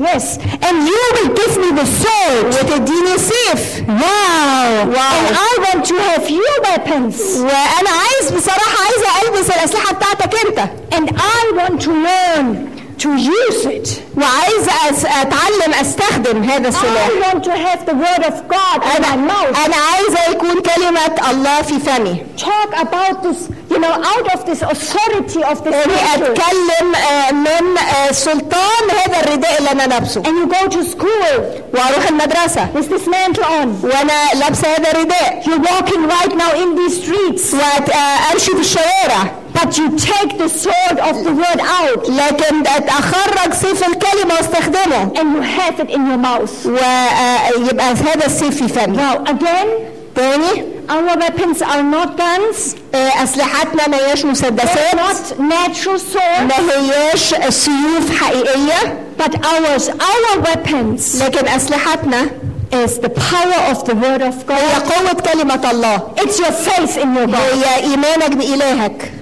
[0.00, 0.38] Yes.
[0.68, 2.46] And you will give me the sword.
[2.46, 4.94] وتديني سيف Wow.
[4.96, 5.18] Wow.
[5.18, 7.36] And I want to have your weapons.
[7.38, 10.60] وانا عايز بصراحه عايزه البس الاسلحه بتاعتك انت
[10.94, 13.88] And I want to learn to use it.
[14.16, 19.02] وعايزه أس- اتعلم استخدم هذا السلاح I want to have the word of God in
[19.02, 19.64] my انا mouth.
[19.66, 23.40] انا عايزه يكون كلمه الله في فمي Talk about this,
[23.70, 26.24] you know, out of this authority of this اني nature.
[26.30, 31.40] اتكلم آه، من آه، سلطان هذا الرداء اللي انا لابسه And you go to school
[31.74, 33.84] واروح المدرسه with this mantle on.
[33.84, 37.54] وانا لابسه هذا الرداء You're walking right now in these streets.
[37.54, 43.86] وامشي في الشوارع But you take the sword of the word out لكن اخرج سيف
[43.88, 46.66] الكلمه واستخدمه and you have it in your mouth.
[46.66, 49.68] ويبقى هذا السيف في فمي Now, again,
[50.14, 56.40] تاني our weapons are not guns, آه، اسلحتنا ما هياش they're مسدسات not natural swords,
[56.40, 62.26] ما هياش سيوف حقيقيه but ours, our weapons لكن اسلحتنا
[62.72, 64.92] is the power of the word of هي God.
[64.92, 67.34] قوه كلمه الله It's your faith in your God.
[67.36, 69.12] هي ايمانك بإلهك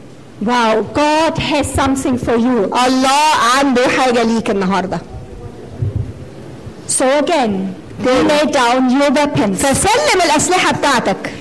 [0.42, 2.66] Wow, God has something for you.
[2.74, 3.30] الله
[3.60, 5.00] عنده حاجة ليك النهاردة
[6.88, 9.62] So again, you lay down your weapons.
[9.62, 11.32] فسلم الأسلحة بتاعتك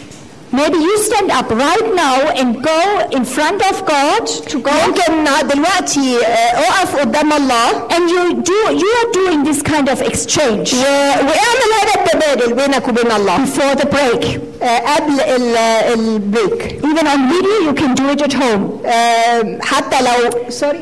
[0.61, 2.81] Maybe you stand up right now and go
[3.17, 8.59] in front of God to go ممكن دلوقتي آه، اقف قدام الله and you do
[8.83, 13.75] you are doing this kind of exchange و- واعمل هذا التبادل بينك وبين الله before
[13.75, 14.39] the break.
[14.63, 15.57] آه، قبل ال-
[15.93, 18.85] البريك Even on video, you can do it at home.
[18.85, 20.79] آه، حتى لو سوري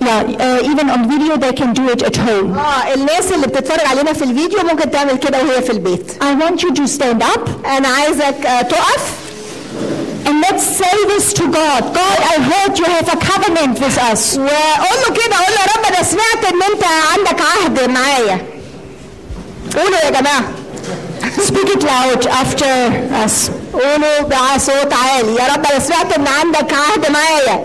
[0.00, 2.58] Yeah, uh, even on video, they can do it at home.
[2.58, 6.60] اه الناس اللي بتتفرج علينا في الفيديو ممكن تعمل كده وهي في البيت I want
[6.62, 9.02] you to stand up انا عايزك آه، تقف
[10.26, 11.82] and let's say this to God.
[12.00, 14.38] God, I heard you have a covenant with us.
[14.38, 16.84] وقول له كده قول له يا رب انا سمعت ان انت
[17.16, 18.46] عندك عهد معايا
[19.76, 20.42] قولوا يا جماعه
[21.48, 22.72] Speak it loud after
[23.24, 23.50] us.
[23.72, 24.20] قولوا
[24.56, 27.64] بصوت عالي يا رب انا سمعت ان عندك عهد معايا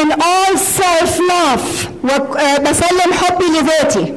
[0.00, 1.88] And all self-love.
[2.04, 4.14] وبسلم حبي لذاتي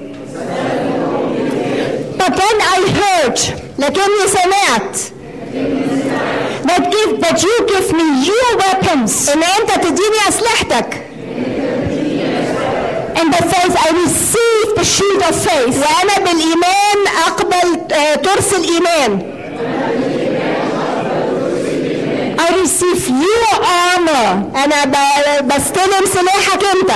[2.17, 3.39] But then I heard
[3.79, 4.97] لكني سمعت
[6.67, 11.01] that give that you give me your weapons ان انت تديني اسلحتك
[13.15, 19.31] and by faith I receive the shield of faith وانا بالايمان اقبل آه، ترس الايمان
[22.46, 23.54] I receive your
[23.86, 26.90] armor أنا ب- بستلم سلاحك انت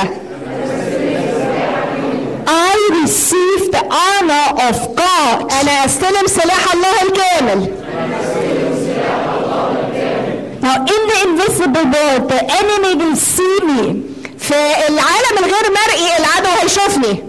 [2.47, 7.73] I receive the armor of God أنا استلم سلاح الله الكامل
[10.63, 13.83] now in the invisible world the enemy will see me
[14.39, 14.55] في
[14.89, 17.23] العالم الغير مرئي العدو هيشوفني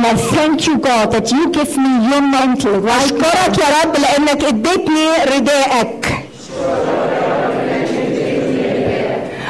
[0.00, 3.26] and I thank you God that you give me your mantle right now.
[3.26, 5.06] اشكرك يا رب لانك اديتني
[5.36, 6.12] رداءك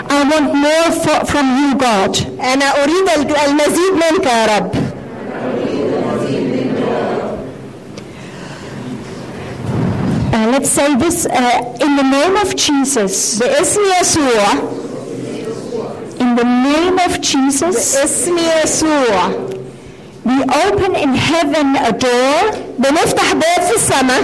[0.09, 4.71] I want more for, from you God انا اريد الج- المزيد منك يا رب
[10.33, 13.39] Uh, let's say this uh, in the name of Jesus.
[13.39, 14.47] باسم يسوع
[16.21, 19.31] In the name of Jesus, باسم يسوع
[20.31, 24.23] we open in heaven a door بنفتح باب في السماء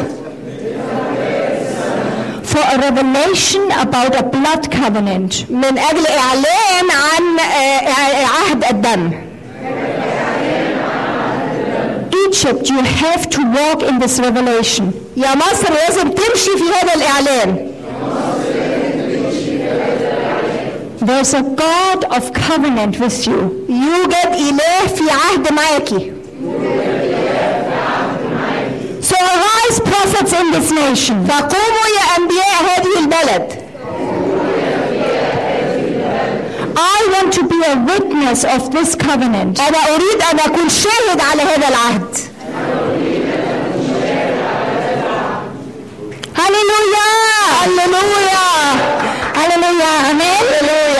[2.52, 5.50] for a revelation about a blood covenant.
[5.50, 9.10] من اجل اعلان عن آه، عهد الدم
[12.28, 14.84] Egypt, you have to walk in this revelation.
[15.16, 17.68] يا مصر لازم تمشي في هذا الاعلان
[21.00, 23.65] There's a God of covenant with you.
[23.85, 26.11] يوجد إله في عهد معاكي
[29.09, 31.25] So arise prophets in this nation.
[31.27, 33.67] فقوموا يا أنبياء هذه البلد.
[36.79, 39.59] I want to be a witness of this covenant.
[39.61, 42.17] أنا أريد أن أكون شاهد على هذا العهد.
[46.35, 47.07] هللويا
[47.63, 48.47] هللويا
[49.35, 50.43] هللويا أمين.
[50.61, 50.96] هللويا